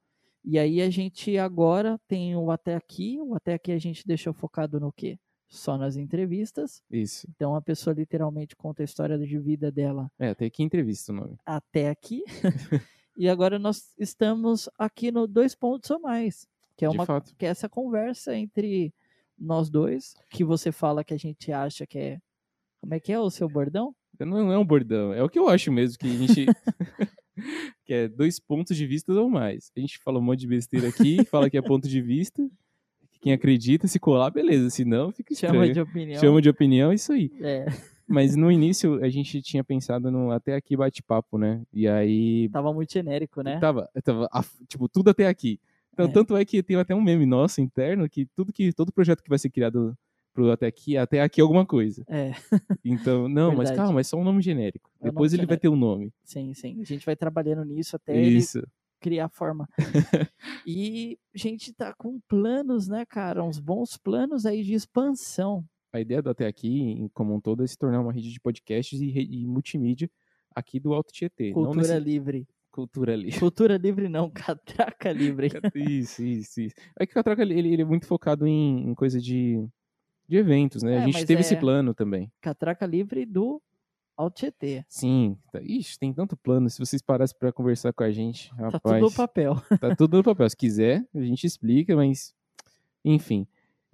E 0.45 0.57
aí 0.57 0.81
a 0.81 0.89
gente 0.89 1.37
agora 1.37 1.99
tem 2.07 2.37
o 2.37 2.49
Até 2.49 2.73
Aqui. 2.75 3.19
O 3.19 3.35
Até 3.35 3.55
Aqui 3.55 3.73
a 3.73 3.77
gente 3.77 4.07
deixou 4.07 4.31
focado 4.33 4.79
no 4.79 4.93
quê? 4.93 5.19
Só 5.49 5.77
nas 5.77 5.97
entrevistas. 5.97 6.81
Isso. 6.89 7.27
Então 7.35 7.53
a 7.53 7.61
pessoa 7.61 7.93
literalmente 7.93 8.55
conta 8.55 8.81
a 8.81 8.85
história 8.85 9.19
de 9.19 9.37
vida 9.39 9.69
dela 9.69 10.09
É, 10.17 10.29
até 10.29 10.45
aqui 10.45 10.63
entrevista 10.63 11.11
o 11.11 11.15
nome. 11.15 11.35
até 11.45 11.89
aqui. 11.89 12.23
e 13.15 13.29
agora 13.29 13.57
nós 13.57 13.93
estamos 13.97 14.69
aqui 14.77 15.11
no 15.11 15.27
Dois 15.27 15.55
Pontos 15.55 15.89
ou 15.91 15.99
Mais. 15.99 16.47
Que 16.77 16.85
é 16.85 16.89
uma 16.89 17.05
que 17.37 17.45
é 17.45 17.49
essa 17.49 17.69
conversa 17.69 18.35
entre 18.35 18.93
nós 19.37 19.69
dois, 19.69 20.15
que 20.29 20.43
você 20.43 20.71
fala 20.71 21.03
que 21.03 21.13
a 21.13 21.17
gente 21.17 21.51
acha 21.51 21.85
que 21.85 21.97
é. 21.97 22.19
Como 22.81 22.93
é 22.93 22.99
que 22.99 23.11
é 23.11 23.19
o 23.19 23.29
seu 23.29 23.47
bordão? 23.47 23.95
Não 24.19 24.51
é 24.51 24.57
um 24.57 24.65
bordão, 24.65 25.13
é 25.13 25.23
o 25.23 25.29
que 25.29 25.39
eu 25.39 25.49
acho 25.49 25.71
mesmo, 25.71 25.97
que 25.97 26.07
a 26.07 26.09
gente. 26.09 26.45
que 27.85 27.93
é 27.93 28.07
dois 28.07 28.39
pontos 28.39 28.75
de 28.75 28.85
vista 28.85 29.11
ou 29.13 29.29
mais. 29.29 29.71
A 29.75 29.79
gente 29.79 29.97
fala 29.99 30.19
um 30.19 30.21
monte 30.21 30.41
de 30.41 30.47
besteira 30.47 30.87
aqui, 30.87 31.23
fala 31.25 31.49
que 31.49 31.57
é 31.57 31.61
ponto 31.61 31.87
de 31.87 32.01
vista. 32.01 32.47
Quem 33.21 33.33
acredita, 33.33 33.87
se 33.87 33.99
colar, 33.99 34.29
beleza. 34.29 34.69
Se 34.69 34.85
não, 34.85 35.11
fica 35.11 35.33
estranho. 35.33 35.55
Chama 35.55 35.73
de 35.73 35.81
opinião. 35.81 36.19
Chama 36.19 36.41
de 36.41 36.49
opinião, 36.49 36.91
é 36.91 36.95
isso 36.95 37.11
aí. 37.11 37.31
É, 37.41 37.65
Mas 38.07 38.35
no 38.35 38.51
início 38.51 39.03
a 39.03 39.09
gente 39.09 39.41
tinha 39.41 39.63
pensado 39.63 40.11
no 40.11 40.31
até 40.31 40.55
aqui 40.55 40.77
bate-papo, 40.77 41.37
né? 41.37 41.63
E 41.73 41.87
aí 41.87 42.49
tava 42.49 42.73
muito 42.73 42.93
genérico, 42.93 43.41
né? 43.41 43.59
tava, 43.59 43.89
tava 44.03 44.29
tipo 44.67 44.87
tudo 44.87 45.09
até 45.09 45.27
aqui. 45.27 45.59
Então 45.91 46.05
É. 46.05 46.11
tanto 46.11 46.35
é 46.35 46.45
que 46.45 46.61
tem 46.61 46.75
até 46.75 46.93
um 46.93 47.01
meme 47.01 47.25
nosso 47.25 47.61
interno 47.61 48.07
que 48.07 48.25
tudo 48.35 48.51
que 48.53 48.71
todo 48.73 48.91
projeto 48.91 49.23
que 49.23 49.29
vai 49.29 49.39
ser 49.39 49.49
criado 49.49 49.97
pro 50.35 50.51
até 50.51 50.67
aqui, 50.67 50.97
até 50.97 51.21
aqui 51.21 51.39
é 51.39 51.43
alguma 51.43 51.65
coisa. 51.65 52.03
É, 52.07 52.33
Então, 52.83 53.29
não, 53.29 53.55
mas 53.55 53.71
calma, 53.71 54.01
é 54.01 54.03
só 54.03 54.17
um 54.17 54.23
nome 54.23 54.41
genérico. 54.41 54.91
É 54.99 55.05
Depois 55.05 55.31
nome 55.31 55.41
ele 55.41 55.47
vai 55.47 55.57
ter 55.57 55.69
um 55.69 55.77
nome. 55.77 56.13
sim, 56.23 56.53
sim. 56.53 56.81
A 56.81 56.83
gente 56.83 57.05
vai 57.05 57.15
trabalhando 57.15 57.63
nisso 57.63 57.95
até 57.95 58.15
ele 58.15 58.37
Isso. 58.37 58.61
criar 58.99 59.29
forma. 59.29 59.67
e 60.67 61.17
a 61.33 61.37
gente 61.37 61.73
tá 61.73 61.93
com 61.93 62.19
planos, 62.27 62.87
né, 62.87 63.05
cara? 63.05 63.43
Uns 63.43 63.59
bons 63.59 63.97
planos 63.97 64.45
aí 64.45 64.61
de 64.61 64.73
expansão. 64.73 65.63
A 65.95 66.01
ideia 66.01 66.21
do 66.21 66.29
até 66.29 66.45
aqui, 66.45 66.81
em- 66.81 67.07
como 67.13 67.33
um 67.33 67.39
todo, 67.39 67.63
é 67.63 67.67
se 67.67 67.77
tornar 67.77 68.01
uma 68.01 68.11
rede 68.11 68.31
de 68.31 68.39
podcasts 68.39 68.99
e, 68.99 69.07
e 69.11 69.45
multimídia 69.47 70.09
aqui 70.53 70.79
do 70.79 70.93
Alto 70.93 71.11
Tietê. 71.13 71.51
Cultura 71.51 71.77
nesse... 71.87 71.99
livre. 71.99 72.47
Cultura 72.71 73.13
ali. 73.13 73.29
Cultura 73.39 73.77
livre 73.77 74.09
não, 74.09 74.29
catraca 74.35 75.11
livre. 75.13 75.49
Isso, 75.73 76.23
isso, 76.23 76.61
isso. 76.61 76.75
É 76.99 77.05
que 77.05 77.13
o 77.13 77.15
Catraca, 77.15 77.41
ele, 77.41 77.57
ele 77.71 77.81
é 77.81 77.85
muito 77.85 78.05
focado 78.05 78.45
em, 78.45 78.89
em 78.89 78.93
coisa 78.93 79.21
de, 79.21 79.65
de 80.27 80.35
eventos, 80.37 80.83
né? 80.83 80.95
É, 80.95 80.97
a 80.97 81.05
gente 81.05 81.25
teve 81.25 81.39
esse 81.41 81.55
é- 81.55 81.59
plano 81.59 81.93
também. 81.93 82.29
Catraca 82.41 82.85
livre 82.85 83.25
do 83.25 83.61
Altetê. 84.17 84.83
Sim. 84.89 85.37
Tá, 85.51 85.61
ixi, 85.61 85.97
tem 85.97 86.13
tanto 86.13 86.35
plano. 86.35 86.69
Se 86.69 86.79
vocês 86.79 87.01
parassem 87.01 87.37
pra 87.39 87.53
conversar 87.53 87.93
com 87.93 88.03
a 88.03 88.11
gente, 88.11 88.49
Tá 88.49 88.69
rapaz, 88.69 88.81
tudo 88.83 88.99
no 88.99 89.11
papel. 89.15 89.55
tá 89.79 89.95
tudo 89.95 90.17
no 90.17 90.23
papel. 90.23 90.49
Se 90.49 90.57
quiser, 90.57 91.05
a 91.15 91.21
gente 91.21 91.45
explica, 91.47 91.95
mas... 91.95 92.33
Enfim. 93.03 93.47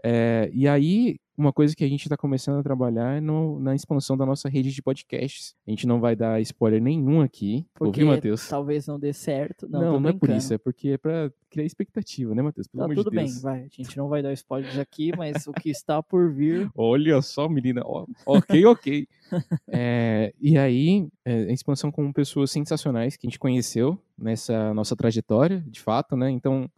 É, 0.04 0.50
e 0.54 0.68
aí, 0.68 1.18
uma 1.38 1.52
coisa 1.54 1.76
que 1.76 1.84
a 1.84 1.88
gente 1.88 2.08
tá 2.10 2.16
começando 2.18 2.60
a 2.60 2.64
trabalhar 2.64 3.18
é 3.18 3.22
no- 3.22 3.60
na 3.60 3.74
expansão 3.76 4.16
da 4.18 4.26
nossa 4.26 4.48
rede 4.50 4.72
de 4.72 4.82
podcasts. 4.82 5.56
A 5.68 5.70
gente 5.72 5.88
não 5.88 6.00
vai 6.00 6.16
dar 6.16 6.40
spoiler 6.42 6.82
nenhum 6.82 7.22
aqui. 7.22 7.66
Porque 7.74 8.02
Ouviu, 8.02 8.08
Matheus? 8.16 8.48
talvez 8.48 8.86
não 8.88 9.00
dê 9.00 9.12
certo. 9.14 9.68
Não, 9.70 9.80
Não, 9.82 10.00
não, 10.00 10.10
é 10.10 10.14
por 10.14 10.30
isso. 10.30 10.54
É 10.54 10.58
porque 10.58 10.90
é 10.90 10.98
pra 10.98 11.32
criar 11.50 11.66
expectativa, 11.66 12.34
né, 12.36 12.42
Matheus? 12.42 12.68
Pelo 12.68 12.88
Tá 12.88 12.94
tudo 12.94 13.10
de 13.10 13.16
bem, 13.16 13.32
vai. 13.42 13.62
A 13.64 13.68
gente 13.70 13.98
não 13.98 14.08
vai 14.08 14.22
dar 14.22 14.34
spoilers 14.34 14.78
aqui, 14.78 15.12
mas 15.18 15.48
o 15.48 15.54
que 15.54 15.70
está 15.70 16.02
por 16.02 16.32
vir. 16.32 16.70
Olha 16.76 17.22
só, 17.22 17.48
menina. 17.50 17.82
ó, 17.86 18.06
ok, 18.26 18.66
ok. 18.66 19.08
É, 19.74 20.34
e 20.42 20.58
aí, 20.58 21.08
é, 21.24 21.34
a 21.44 21.52
expansão 21.54 21.90
com 21.90 22.12
pessoas 22.12 22.52
sensacionais 22.52 23.16
que 23.16 23.26
a 23.26 23.30
gente 23.30 23.40
conheceu 23.40 23.98
nessa 24.18 24.74
nossa 24.74 24.94
trajetória, 24.96 25.64
de 25.68 25.80
fato, 25.80 26.18
né? 26.18 26.30
Então, 26.30 26.70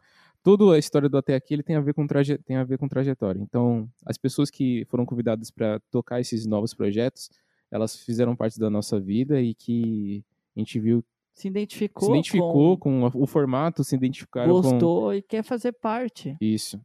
toda 0.44 0.76
a 0.76 0.78
história 0.78 1.08
do 1.10 1.18
até 1.18 1.34
aqui 1.36 1.54
ele 1.54 1.64
tem 1.64 1.76
a 1.76 1.82
ver 1.82 1.94
com 1.94 2.06
traje, 2.06 2.38
tem 2.40 2.58
a 2.58 2.64
ver 2.64 2.78
com 2.78 2.88
trajetória. 2.88 3.40
Então, 3.40 3.90
as 4.06 4.18
pessoas 4.18 4.50
que 4.52 4.86
foram 4.90 5.06
convidadas 5.06 5.50
para 5.50 5.80
tocar 5.90 6.20
esses 6.20 6.46
novos 6.46 6.74
projetos, 6.74 7.30
elas 7.72 7.96
fizeram 8.04 8.36
parte 8.36 8.60
da 8.60 8.70
nossa 8.70 9.00
vida 9.00 9.42
e 9.42 9.56
que 9.56 10.24
a 10.56 10.60
gente 10.60 10.80
viu, 10.80 11.04
Se 11.34 11.48
identificou, 11.48 12.04
se 12.08 12.12
identificou 12.12 12.78
com, 12.78 13.04
o 13.06 13.26
formato, 13.26 13.84
se 13.84 13.92
com, 13.92 13.96
identificaram 13.96 14.54
com 14.54 14.62
gostou 14.62 15.14
e 15.14 15.22
quer 15.22 15.44
fazer 15.44 15.72
parte. 15.72 16.38
isso. 16.40 16.80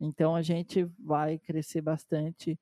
Então 0.00 0.34
a 0.34 0.42
gente 0.42 0.84
vai 0.98 1.38
crescer 1.38 1.80
bastante. 1.80 2.58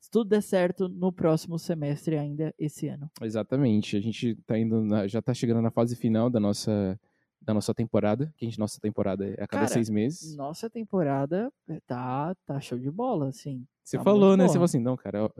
Se 0.00 0.10
tudo 0.10 0.28
der 0.28 0.42
certo 0.42 0.86
no 0.86 1.10
próximo 1.10 1.58
semestre 1.58 2.18
ainda 2.18 2.54
esse 2.58 2.88
ano. 2.88 3.08
Exatamente. 3.22 3.96
A 3.96 4.00
gente 4.00 4.34
tá 4.46 4.58
indo 4.58 4.82
na- 4.82 5.06
já 5.06 5.22
tá 5.22 5.32
chegando 5.32 5.62
na 5.62 5.70
fase 5.70 5.96
final 5.96 6.28
da 6.28 6.38
nossa 6.38 7.00
da 7.44 7.54
nossa 7.54 7.74
temporada, 7.74 8.32
que 8.36 8.44
a 8.44 8.48
gente 8.48 8.58
nossa 8.58 8.80
temporada 8.80 9.26
é 9.26 9.34
a 9.34 9.46
cada 9.46 9.62
Cara, 9.62 9.68
seis 9.68 9.90
meses. 9.90 10.34
Nossa 10.36 10.70
temporada 10.70 11.52
tá, 11.86 12.34
tá 12.46 12.60
show 12.60 12.78
de 12.78 12.90
bola, 12.90 13.28
assim. 13.28 13.66
Você 13.82 13.98
tá 13.98 14.04
falou, 14.04 14.36
né? 14.36 14.44
boa. 14.44 14.48
Você 14.48 14.54
falou 14.54 14.64
assim, 14.64 14.80
não, 14.80 14.96
cara, 14.96 15.30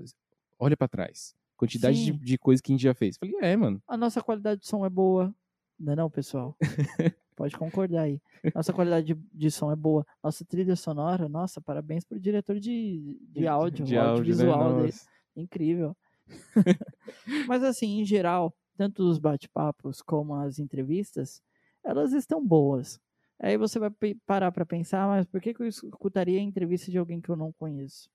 olha 0.59 0.77
pra 0.77 0.87
trás. 0.87 1.35
Quantidade 1.57 2.05
de, 2.05 2.13
Sim. 2.13 2.19
de 2.19 2.39
coisa 2.39 2.63
que 2.63 2.73
a 2.73 2.75
gente 2.75 2.83
já 2.83 2.95
fez. 2.95 3.17
Falei, 3.17 3.35
é, 3.41 3.57
mano. 3.57 3.83
A 3.89 3.97
nossa 3.97 4.21
qualidade 4.23 4.61
de 4.61 4.67
som 4.67 4.85
é 4.85 4.91
boa. 4.91 5.35
Não 5.79 5.93
é 5.93 5.97
não, 5.97 6.11
pessoal? 6.11 6.57
Pode 7.37 7.57
concordar 7.57 8.03
aí. 8.03 8.21
Nossa 8.55 8.73
qualidade 8.73 9.15
de, 9.15 9.21
de 9.33 9.51
som 9.51 9.73
é 9.73 9.77
boa. 9.77 10.07
Nossa 10.23 10.45
trilha 10.45 10.77
sonora, 10.77 11.29
nossa, 11.29 11.61
parabéns 11.61 12.05
pro 12.05 12.21
diretor 12.21 12.61
de, 12.61 13.19
de 13.31 13.47
áudio, 13.47 13.85
de 13.85 13.95
né? 13.95 14.01
audiovisual 14.01 14.75
dele. 14.77 14.87
Nossa. 14.87 15.07
Incrível. 15.37 15.97
Mas 17.49 17.63
assim, 17.65 18.01
em 18.01 18.05
geral, 18.05 18.55
tanto 18.77 19.03
os 19.09 19.19
bate-papos 19.19 20.01
como 20.01 20.35
as 20.35 20.59
entrevistas, 20.59 21.43
elas 21.85 22.13
estão 22.13 22.45
boas. 22.45 22.99
Aí 23.41 23.57
você 23.57 23.79
vai 23.79 23.91
parar 24.27 24.53
para 24.53 24.65
pensar, 24.65 25.07
mas 25.09 25.27
por 25.27 25.41
que, 25.41 25.53
que 25.53 25.63
eu 25.63 25.67
escutaria 25.67 26.39
a 26.39 26.43
entrevista 26.43 26.91
de 26.91 26.99
alguém 26.99 27.21
que 27.21 27.29
eu 27.31 27.37
não 27.37 27.53
conheço? 27.53 28.09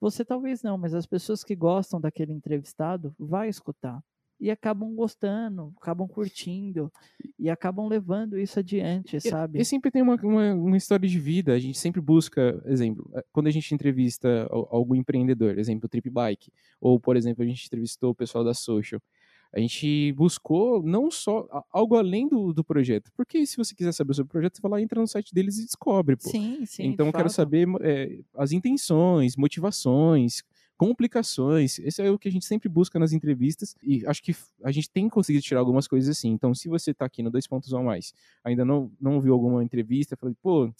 Você 0.00 0.24
talvez 0.24 0.62
não, 0.62 0.78
mas 0.78 0.94
as 0.94 1.06
pessoas 1.06 1.44
que 1.44 1.54
gostam 1.54 2.00
daquele 2.00 2.32
entrevistado 2.32 3.14
vai 3.18 3.48
escutar. 3.48 4.00
E 4.42 4.50
acabam 4.50 4.94
gostando, 4.94 5.70
acabam 5.76 6.08
curtindo 6.08 6.90
e 7.38 7.50
acabam 7.50 7.86
levando 7.86 8.38
isso 8.38 8.58
adiante, 8.58 9.18
E- 9.18 9.20
sabe? 9.20 9.60
E 9.60 9.64
sempre 9.66 9.90
tem 9.90 10.00
uma, 10.00 10.14
uma, 10.16 10.54
uma 10.54 10.76
história 10.78 11.06
de 11.06 11.18
vida. 11.20 11.52
A 11.52 11.58
gente 11.58 11.78
sempre 11.78 12.00
busca, 12.00 12.58
exemplo, 12.64 13.10
eh, 13.14 13.22
quando 13.32 13.48
a 13.48 13.50
gente 13.50 13.74
entrevista 13.74 14.46
al- 14.50 14.66
algum 14.70 14.94
empreendedor, 14.94 15.58
exemplo, 15.58 15.86
Trip 15.90 16.08
Bike, 16.08 16.50
ou, 16.80 16.98
por 16.98 17.18
exemplo, 17.18 17.42
a 17.44 17.46
gente 17.46 17.66
entrevistou 17.66 18.12
o 18.12 18.14
pessoal 18.14 18.42
da 18.42 18.54
Social. 18.54 19.02
A 19.52 19.58
gente 19.58 20.12
buscou 20.12 20.82
não 20.82 21.10
só 21.10 21.46
algo 21.72 21.96
além 21.96 22.28
do, 22.28 22.52
do 22.52 22.62
projeto. 22.62 23.10
Porque 23.16 23.44
se 23.44 23.56
você 23.56 23.74
quiser 23.74 23.92
saber 23.92 24.14
sobre 24.14 24.28
o 24.28 24.32
projeto, 24.32 24.56
você 24.56 24.62
vai 24.62 24.70
lá, 24.70 24.80
entra 24.80 25.00
no 25.00 25.06
site 25.06 25.34
deles 25.34 25.58
e 25.58 25.64
descobre, 25.64 26.16
pô. 26.16 26.28
Sim, 26.28 26.64
sim. 26.64 26.84
então, 26.84 27.06
eu 27.06 27.12
quero 27.12 27.28
saber 27.28 27.66
eh, 27.80 28.20
as 28.36 28.52
intenções, 28.52 29.36
motivações, 29.36 30.42
complicações. 30.80 31.78
Esse 31.80 32.00
é 32.00 32.10
o 32.10 32.18
que 32.18 32.28
a 32.28 32.32
gente 32.32 32.46
sempre 32.46 32.68
busca 32.68 32.98
nas 32.98 33.12
entrevistas 33.12 33.76
e 33.82 34.06
acho 34.06 34.22
que 34.22 34.34
a 34.64 34.70
gente 34.70 34.88
tem 34.88 35.08
conseguido 35.08 35.44
tirar 35.44 35.60
algumas 35.60 35.86
coisas 35.86 36.16
assim. 36.16 36.30
Então, 36.30 36.54
se 36.54 36.68
você 36.68 36.94
tá 36.94 37.04
aqui 37.04 37.22
no 37.22 37.30
Dois 37.30 37.46
Pontos 37.46 37.72
ou 37.72 37.82
Mais, 37.82 38.14
ainda 38.44 38.64
não, 38.64 38.90
não 39.00 39.20
viu 39.20 39.34
alguma 39.34 39.64
entrevista, 39.64 40.16
falei, 40.16 40.34
pô, 40.40 40.72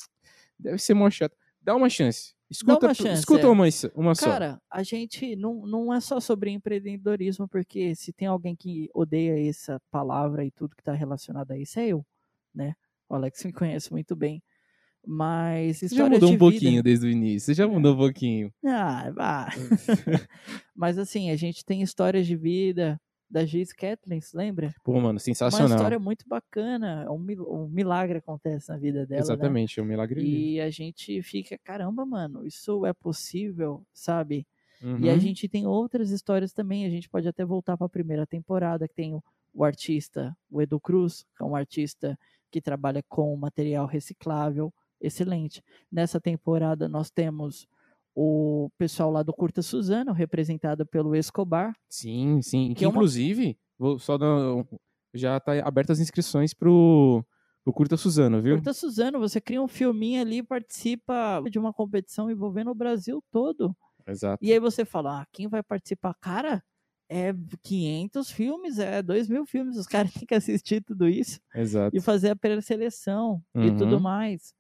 deve 0.59 0.79
ser 0.79 0.95
mó 0.95 1.11
chato. 1.11 1.37
Dá 1.63 1.75
uma 1.75 1.89
chance. 1.89 2.35
Escuta, 2.51 2.87
uma 2.87 2.95
chance, 2.95 3.21
escuta 3.21 3.47
é. 3.47 3.49
uma, 3.49 3.65
uma 3.95 4.15
só. 4.15 4.27
Cara, 4.27 4.61
a 4.69 4.83
gente 4.83 5.37
não, 5.37 5.65
não 5.67 5.95
é 5.95 6.01
só 6.01 6.19
sobre 6.19 6.51
empreendedorismo, 6.51 7.49
porque 7.49 7.95
se 7.95 8.13
tem 8.13 8.27
alguém 8.27 8.57
que 8.57 8.89
odeia 8.93 9.49
essa 9.49 9.81
palavra 9.89 10.45
e 10.45 10.51
tudo 10.51 10.75
que 10.75 10.83
está 10.83 10.93
relacionado 10.93 11.53
a 11.53 11.59
isso, 11.59 11.79
é 11.79 11.89
eu, 11.89 12.05
né? 12.53 12.75
O 13.09 13.15
Alex 13.15 13.45
me 13.45 13.53
conhece 13.53 13.93
muito 13.93 14.17
bem. 14.17 14.43
Mas 15.07 15.79
Você 15.79 15.95
já 15.95 16.09
mudou 16.09 16.31
um 16.31 16.39
pouquinho 16.39 16.73
vida... 16.73 16.83
desde 16.83 17.07
o 17.07 17.11
início. 17.11 17.47
Você 17.47 17.55
já 17.55 17.67
mudou 17.67 17.95
um 17.95 17.99
pouquinho. 17.99 18.53
Ah, 18.65 19.11
vá. 19.15 19.49
Mas 20.75 20.99
assim, 20.99 21.31
a 21.31 21.37
gente 21.37 21.65
tem 21.65 21.83
histórias 21.83 22.27
de 22.27 22.37
vida 22.37 23.01
da 23.31 23.45
Gis 23.45 23.73
Kathleen, 23.73 24.21
se 24.21 24.37
lembra? 24.37 24.75
Pô, 24.83 24.95
mano, 24.95 25.11
Uma 25.11 25.19
sensacional. 25.21 25.69
história 25.77 25.99
muito 25.99 26.27
bacana. 26.29 27.07
Um, 27.11 27.19
mil- 27.19 27.49
um 27.51 27.69
milagre 27.69 28.19
acontece 28.19 28.69
na 28.71 28.77
vida 28.77 29.07
dela, 29.07 29.21
né? 29.21 29.25
Exatamente, 29.25 29.79
é 29.79 29.83
um 29.83 29.87
milagre. 29.87 30.21
E 30.23 30.61
a 30.61 30.69
gente 30.71 31.23
fica, 31.23 31.57
caramba, 31.63 32.05
mano, 32.05 32.45
isso 32.47 32.85
é 32.85 32.93
possível, 32.93 33.87
sabe? 33.93 34.47
Uhum. 34.83 34.99
E 34.99 35.11
a 35.11 35.17
gente 35.19 35.49
tem 35.49 35.67
outras 35.67 36.11
histórias 36.11 36.53
também. 36.53 36.85
A 36.87 36.91
gente 36.91 37.09
pode 37.09 37.29
até 37.29 37.45
voltar 37.45 37.77
para 37.77 37.87
a 37.87 37.91
primeira 37.91 38.27
temporada, 38.27 38.89
que 38.89 38.95
tem 38.95 39.15
o, 39.15 39.23
o 39.55 39.63
artista, 39.63 40.37
o 40.51 40.61
Edu 40.61 40.81
Cruz, 40.81 41.25
que 41.37 41.43
é 41.43 41.47
um 41.47 41.55
artista 41.55 42.19
que 42.51 42.61
trabalha 42.61 43.03
com 43.09 43.37
material 43.37 43.87
reciclável, 43.87 44.73
excelente. 45.01 45.63
Nessa 45.93 46.21
temporada 46.21 46.89
nós 46.89 47.11
temos 47.11 47.69
o 48.15 48.69
pessoal 48.79 49.11
lá 49.11 49.23
do 49.23 49.33
Curta 49.33 49.63
Suzano, 49.63 50.13
representado 50.13 50.85
pelo 50.87 51.15
Escobar. 51.15 51.73
Sim, 51.89 52.41
sim. 52.43 52.69
Que 52.71 52.75
Que, 52.77 52.85
é 52.85 52.89
uma- 52.89 52.93
inclusive, 52.93 53.57
só 53.99 54.19
dar, 54.19 54.29
já 55.15 55.39
tá 55.41 55.53
abertas 55.67 55.99
as 55.99 56.03
inscrições 56.03 56.53
pro, 56.55 57.25
pro 57.65 57.73
Curta 57.73 57.97
Suzano, 57.97 58.43
viu? 58.43 58.57
Curta 58.57 58.73
Suzano, 58.73 59.19
você 59.19 59.41
cria 59.41 59.63
um 59.63 59.69
filminho 59.69 60.21
ali, 60.21 60.43
participa 60.43 61.43
de 61.51 61.59
uma 61.59 61.73
competição 61.73 62.31
envolvendo 62.31 62.71
o 62.71 62.75
Brasil 62.75 63.23
todo. 63.31 63.75
Exato. 64.07 64.45
E 64.45 64.53
aí 64.53 64.59
você 64.59 64.85
fala, 64.85 65.23
ah, 65.23 65.27
quem 65.33 65.47
vai 65.49 65.63
participar? 65.63 66.15
Cara, 66.21 66.63
é 67.09 67.33
500 67.63 68.31
filmes, 68.31 68.79
é 68.79 69.03
2 69.03 69.29
mil 69.29 69.45
filmes, 69.47 69.77
os 69.77 69.87
caras 70.13 70.13
têm 70.13 70.27
que 70.27 70.35
assistir 70.35 70.83
tudo 70.83 71.09
isso 71.09 71.41
Exato. 71.55 71.97
e 71.97 72.01
fazer 72.01 72.31
a 72.31 72.37
pré-seleção 72.37 73.43
e 73.55 73.71
tudo 73.77 73.97
Uhum. 73.97 74.01
mais. 74.01 74.53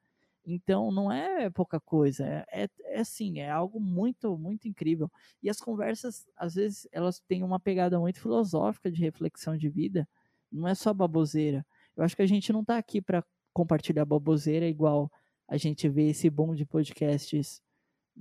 Então 0.52 0.90
não 0.90 1.10
é 1.12 1.48
pouca 1.50 1.78
coisa, 1.80 2.24
é, 2.26 2.64
é, 2.64 2.68
é 2.86 3.00
assim, 3.00 3.38
é 3.40 3.50
algo 3.50 3.78
muito, 3.80 4.36
muito 4.36 4.66
incrível. 4.68 5.10
E 5.42 5.48
as 5.50 5.60
conversas, 5.60 6.26
às 6.36 6.54
vezes, 6.54 6.88
elas 6.92 7.20
têm 7.20 7.42
uma 7.42 7.60
pegada 7.60 7.98
muito 7.98 8.20
filosófica 8.20 8.90
de 8.90 9.00
reflexão 9.00 9.56
de 9.56 9.68
vida, 9.68 10.08
não 10.50 10.66
é 10.66 10.74
só 10.74 10.92
baboseira. 10.92 11.64
Eu 11.96 12.02
acho 12.04 12.16
que 12.16 12.22
a 12.22 12.26
gente 12.26 12.52
não 12.52 12.64
tá 12.64 12.76
aqui 12.78 13.00
para 13.00 13.24
compartilhar 13.52 14.04
baboseira 14.04 14.66
igual 14.66 15.10
a 15.46 15.56
gente 15.56 15.88
vê 15.88 16.08
esse 16.10 16.30
boom 16.30 16.54
de 16.54 16.64
podcasts 16.64 17.60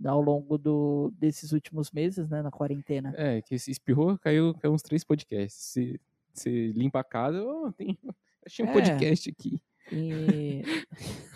ao 0.05 0.21
longo 0.21 0.57
do, 0.57 1.11
desses 1.17 1.51
últimos 1.51 1.91
meses, 1.91 2.29
né, 2.29 2.41
na 2.41 2.51
quarentena. 2.51 3.13
É, 3.17 3.41
que 3.41 3.57
se 3.59 3.71
espirrou, 3.71 4.17
caiu, 4.17 4.53
caiu 4.55 4.73
uns 4.73 4.81
três 4.81 5.03
podcasts. 5.03 5.61
Se, 5.61 5.99
se 6.33 6.71
limpa 6.71 6.99
a 6.99 7.03
casa, 7.03 7.43
ó, 7.43 7.71
tem, 7.71 7.97
achei 8.45 8.65
um 8.65 8.69
É. 8.69 8.73
podcast 8.73 9.29
aqui. 9.29 9.61
E... 9.91 10.61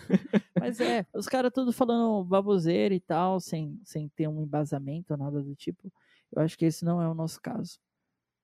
Mas 0.58 0.80
é, 0.80 1.06
os 1.14 1.26
caras 1.26 1.52
tudo 1.52 1.72
falando 1.72 2.24
baboseira 2.24 2.94
e 2.94 3.00
tal, 3.00 3.40
sem, 3.40 3.80
sem 3.84 4.08
ter 4.08 4.28
um 4.28 4.42
embasamento 4.42 5.12
ou 5.12 5.18
nada 5.18 5.42
do 5.42 5.54
tipo. 5.54 5.92
Eu 6.34 6.42
acho 6.42 6.56
que 6.56 6.64
esse 6.64 6.84
não 6.84 7.00
é 7.00 7.08
o 7.08 7.14
nosso 7.14 7.40
caso. 7.40 7.78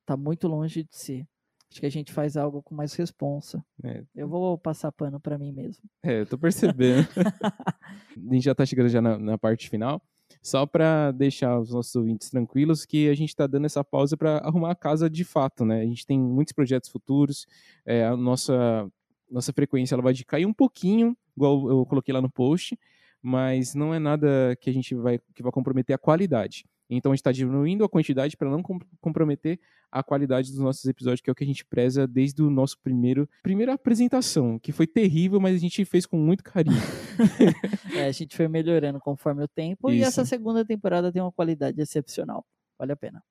Tá 0.06 0.16
muito 0.16 0.48
longe 0.48 0.84
de 0.84 0.96
ser. 0.96 1.26
Acho 1.70 1.80
que 1.80 1.86
a 1.86 1.90
gente 1.90 2.12
faz 2.12 2.36
algo 2.36 2.62
com 2.62 2.74
mais 2.74 2.94
responsa. 2.94 3.64
É. 3.84 4.02
Eu 4.14 4.28
vou 4.28 4.58
passar 4.58 4.90
pano 4.90 5.20
pra 5.20 5.38
mim 5.38 5.52
mesmo. 5.52 5.84
É, 6.02 6.20
eu 6.20 6.26
tô 6.26 6.36
percebendo. 6.36 7.06
a 8.30 8.34
gente 8.34 8.44
já 8.44 8.54
tá 8.54 8.66
chegando 8.66 8.88
já 8.88 9.00
na, 9.00 9.16
na 9.16 9.38
parte 9.38 9.70
final. 9.70 10.02
Só 10.42 10.66
para 10.66 11.12
deixar 11.12 11.58
os 11.58 11.70
nossos 11.70 11.94
ouvintes 11.94 12.30
tranquilos 12.30 12.84
que 12.84 13.08
a 13.08 13.14
gente 13.14 13.36
tá 13.36 13.46
dando 13.46 13.66
essa 13.66 13.84
pausa 13.84 14.16
para 14.16 14.38
arrumar 14.38 14.72
a 14.72 14.76
casa 14.76 15.08
de 15.08 15.22
fato, 15.22 15.64
né? 15.64 15.82
A 15.82 15.84
gente 15.84 16.06
tem 16.06 16.18
muitos 16.18 16.52
projetos 16.52 16.88
futuros, 16.88 17.46
é, 17.84 18.06
a 18.06 18.16
nossa 18.16 18.90
nossa 19.30 19.52
frequência 19.52 19.94
ela 19.94 20.02
vai 20.02 20.14
cair 20.26 20.46
um 20.46 20.52
pouquinho, 20.52 21.16
igual 21.36 21.68
eu 21.70 21.86
coloquei 21.86 22.12
lá 22.12 22.20
no 22.20 22.30
post, 22.30 22.78
mas 23.22 23.74
não 23.74 23.94
é 23.94 23.98
nada 23.98 24.56
que 24.60 24.70
a 24.70 24.72
gente 24.72 24.94
vai 24.94 25.18
que 25.34 25.42
vai 25.42 25.52
comprometer 25.52 25.94
a 25.94 25.98
qualidade. 25.98 26.64
Então 26.92 27.12
a 27.12 27.14
gente 27.14 27.20
está 27.20 27.30
diminuindo 27.30 27.84
a 27.84 27.88
quantidade 27.88 28.36
para 28.36 28.50
não 28.50 28.62
com- 28.62 28.80
comprometer 29.00 29.60
a 29.92 30.02
qualidade 30.02 30.50
dos 30.50 30.58
nossos 30.60 30.84
episódios, 30.86 31.20
que 31.20 31.30
é 31.30 31.32
o 31.32 31.34
que 31.36 31.44
a 31.44 31.46
gente 31.46 31.64
preza 31.64 32.06
desde 32.06 32.42
o 32.42 32.50
nosso 32.50 32.78
primeiro 32.80 33.28
primeira 33.42 33.74
apresentação, 33.74 34.58
que 34.58 34.72
foi 34.72 34.86
terrível, 34.86 35.38
mas 35.40 35.54
a 35.54 35.58
gente 35.58 35.84
fez 35.84 36.04
com 36.06 36.16
muito 36.18 36.42
carinho. 36.42 36.76
É, 37.94 38.06
a 38.06 38.12
gente 38.12 38.34
foi 38.34 38.48
melhorando 38.48 38.98
conforme 38.98 39.44
o 39.44 39.48
tempo 39.48 39.90
e 39.90 39.98
Isso. 39.98 40.08
essa 40.08 40.24
segunda 40.24 40.64
temporada 40.64 41.12
tem 41.12 41.20
uma 41.20 41.32
qualidade 41.32 41.78
excepcional. 41.80 42.46
Vale 42.78 42.92
a 42.92 42.96
pena. 42.96 43.22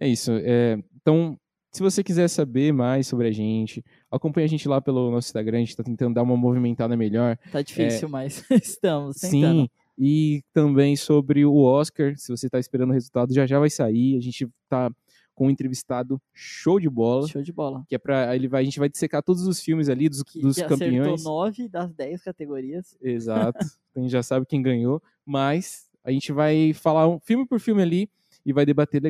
É 0.00 0.08
isso. 0.08 0.32
é, 0.42 0.78
então, 0.96 1.38
se 1.76 1.82
você 1.82 2.02
quiser 2.02 2.26
saber 2.28 2.72
mais 2.72 3.06
sobre 3.06 3.28
a 3.28 3.30
gente, 3.30 3.84
acompanhe 4.10 4.46
a 4.46 4.48
gente 4.48 4.66
lá 4.66 4.80
pelo 4.80 5.10
nosso 5.10 5.28
Instagram. 5.28 5.58
A 5.58 5.60
gente 5.60 5.68
está 5.68 5.84
tentando 5.84 6.14
dar 6.14 6.22
uma 6.22 6.34
movimentada 6.34 6.96
melhor. 6.96 7.36
Tá 7.52 7.60
difícil, 7.60 8.08
mas 8.08 8.42
estamos 8.50 9.16
tentando. 9.16 9.60
É. 9.60 9.64
Sim. 9.64 9.70
E 9.98 10.42
também 10.54 10.96
sobre 10.96 11.44
o 11.44 11.54
Oscar. 11.54 12.16
Se 12.16 12.34
você 12.34 12.46
está 12.46 12.58
esperando 12.58 12.88
o 12.88 12.92
resultado, 12.94 13.34
já 13.34 13.44
já 13.44 13.58
vai 13.58 13.68
sair. 13.68 14.16
A 14.16 14.20
gente 14.22 14.48
tá 14.70 14.90
com 15.34 15.48
um 15.48 15.50
entrevistado 15.50 16.18
show 16.32 16.80
de 16.80 16.88
bola. 16.88 17.28
Show 17.28 17.42
de 17.42 17.52
bola. 17.52 17.84
Que 17.86 17.94
é 17.94 17.98
pra. 17.98 18.34
Ele 18.34 18.48
vai, 18.48 18.62
a 18.62 18.64
gente 18.64 18.78
vai 18.78 18.88
dissecar 18.88 19.22
todos 19.22 19.46
os 19.46 19.60
filmes 19.60 19.90
ali 19.90 20.08
dos, 20.08 20.22
Que, 20.22 20.40
dos 20.40 20.56
que 20.56 20.64
campeões. 20.64 21.12
acertou 21.12 21.30
nove 21.30 21.68
das 21.68 21.92
dez 21.92 22.22
categorias. 22.22 22.96
Exato. 23.02 23.58
Então 23.90 24.02
a 24.02 24.06
gente 24.06 24.12
já 24.12 24.22
sabe 24.22 24.44
quem 24.44 24.60
ganhou. 24.62 25.02
Mas 25.26 25.90
a 26.02 26.10
gente 26.10 26.32
vai 26.32 26.72
falar 26.72 27.06
um 27.06 27.18
filme 27.20 27.46
por 27.46 27.60
filme 27.60 27.80
ali 27.82 28.10
e 28.44 28.52
vai 28.52 28.64
debater 28.64 29.00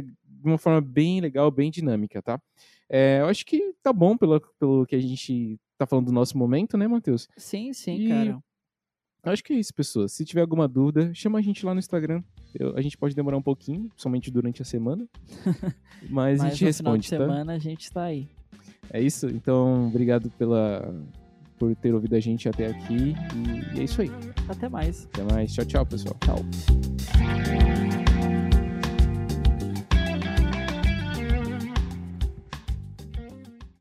de 0.46 0.52
uma 0.52 0.58
forma 0.58 0.80
bem 0.80 1.20
legal, 1.20 1.50
bem 1.50 1.70
dinâmica, 1.70 2.22
tá? 2.22 2.40
É, 2.88 3.18
eu 3.20 3.26
acho 3.26 3.44
que 3.44 3.74
tá 3.82 3.92
bom 3.92 4.16
pelo, 4.16 4.40
pelo 4.58 4.86
que 4.86 4.94
a 4.94 5.00
gente 5.00 5.58
tá 5.76 5.86
falando 5.86 6.06
do 6.06 6.12
nosso 6.12 6.38
momento, 6.38 6.76
né, 6.78 6.86
Matheus? 6.86 7.28
Sim, 7.36 7.72
sim, 7.72 7.96
E- 8.00 8.08
cara. 8.08 8.38
Acho 9.24 9.42
que 9.42 9.52
é 9.52 9.56
isso, 9.56 9.74
pessoas. 9.74 10.12
Se 10.12 10.24
tiver 10.24 10.40
alguma 10.42 10.68
dúvida, 10.68 11.12
chama 11.12 11.40
a 11.40 11.42
gente 11.42 11.66
lá 11.66 11.74
no 11.74 11.80
Instagram. 11.80 12.22
Eu- 12.54 12.76
a 12.76 12.80
gente 12.80 12.96
pode 12.96 13.12
demorar 13.14 13.36
um 13.36 13.42
pouquinho, 13.42 13.90
somente 13.96 14.30
durante 14.30 14.62
a 14.62 14.64
semana. 14.64 15.04
Mas, 16.08 16.40
a 16.40 16.44
Mas 16.44 16.56
gente 16.56 16.68
no 16.68 16.74
final 16.74 16.96
de 16.96 17.02
responde, 17.02 17.10
tá? 17.10 17.16
semana 17.18 17.52
a 17.54 17.58
gente 17.58 17.90
tá 17.92 18.02
aí. 18.04 18.28
É 18.88 19.00
isso? 19.02 19.26
Então, 19.26 19.88
obrigado 19.88 20.30
pela, 20.38 20.94
por 21.58 21.74
ter 21.74 21.92
ouvido 21.92 22.14
a 22.14 22.20
gente 22.20 22.48
até 22.48 22.66
aqui. 22.68 23.14
E 23.74 23.80
é 23.80 23.82
isso 23.82 24.00
aí. 24.00 24.10
Até 24.48 24.68
mais. 24.68 25.06
Até 25.06 25.24
mais. 25.24 25.52
Tchau, 25.52 25.64
tchau, 25.64 25.84
pessoal. 25.84 26.16
Tchau. 26.20 27.95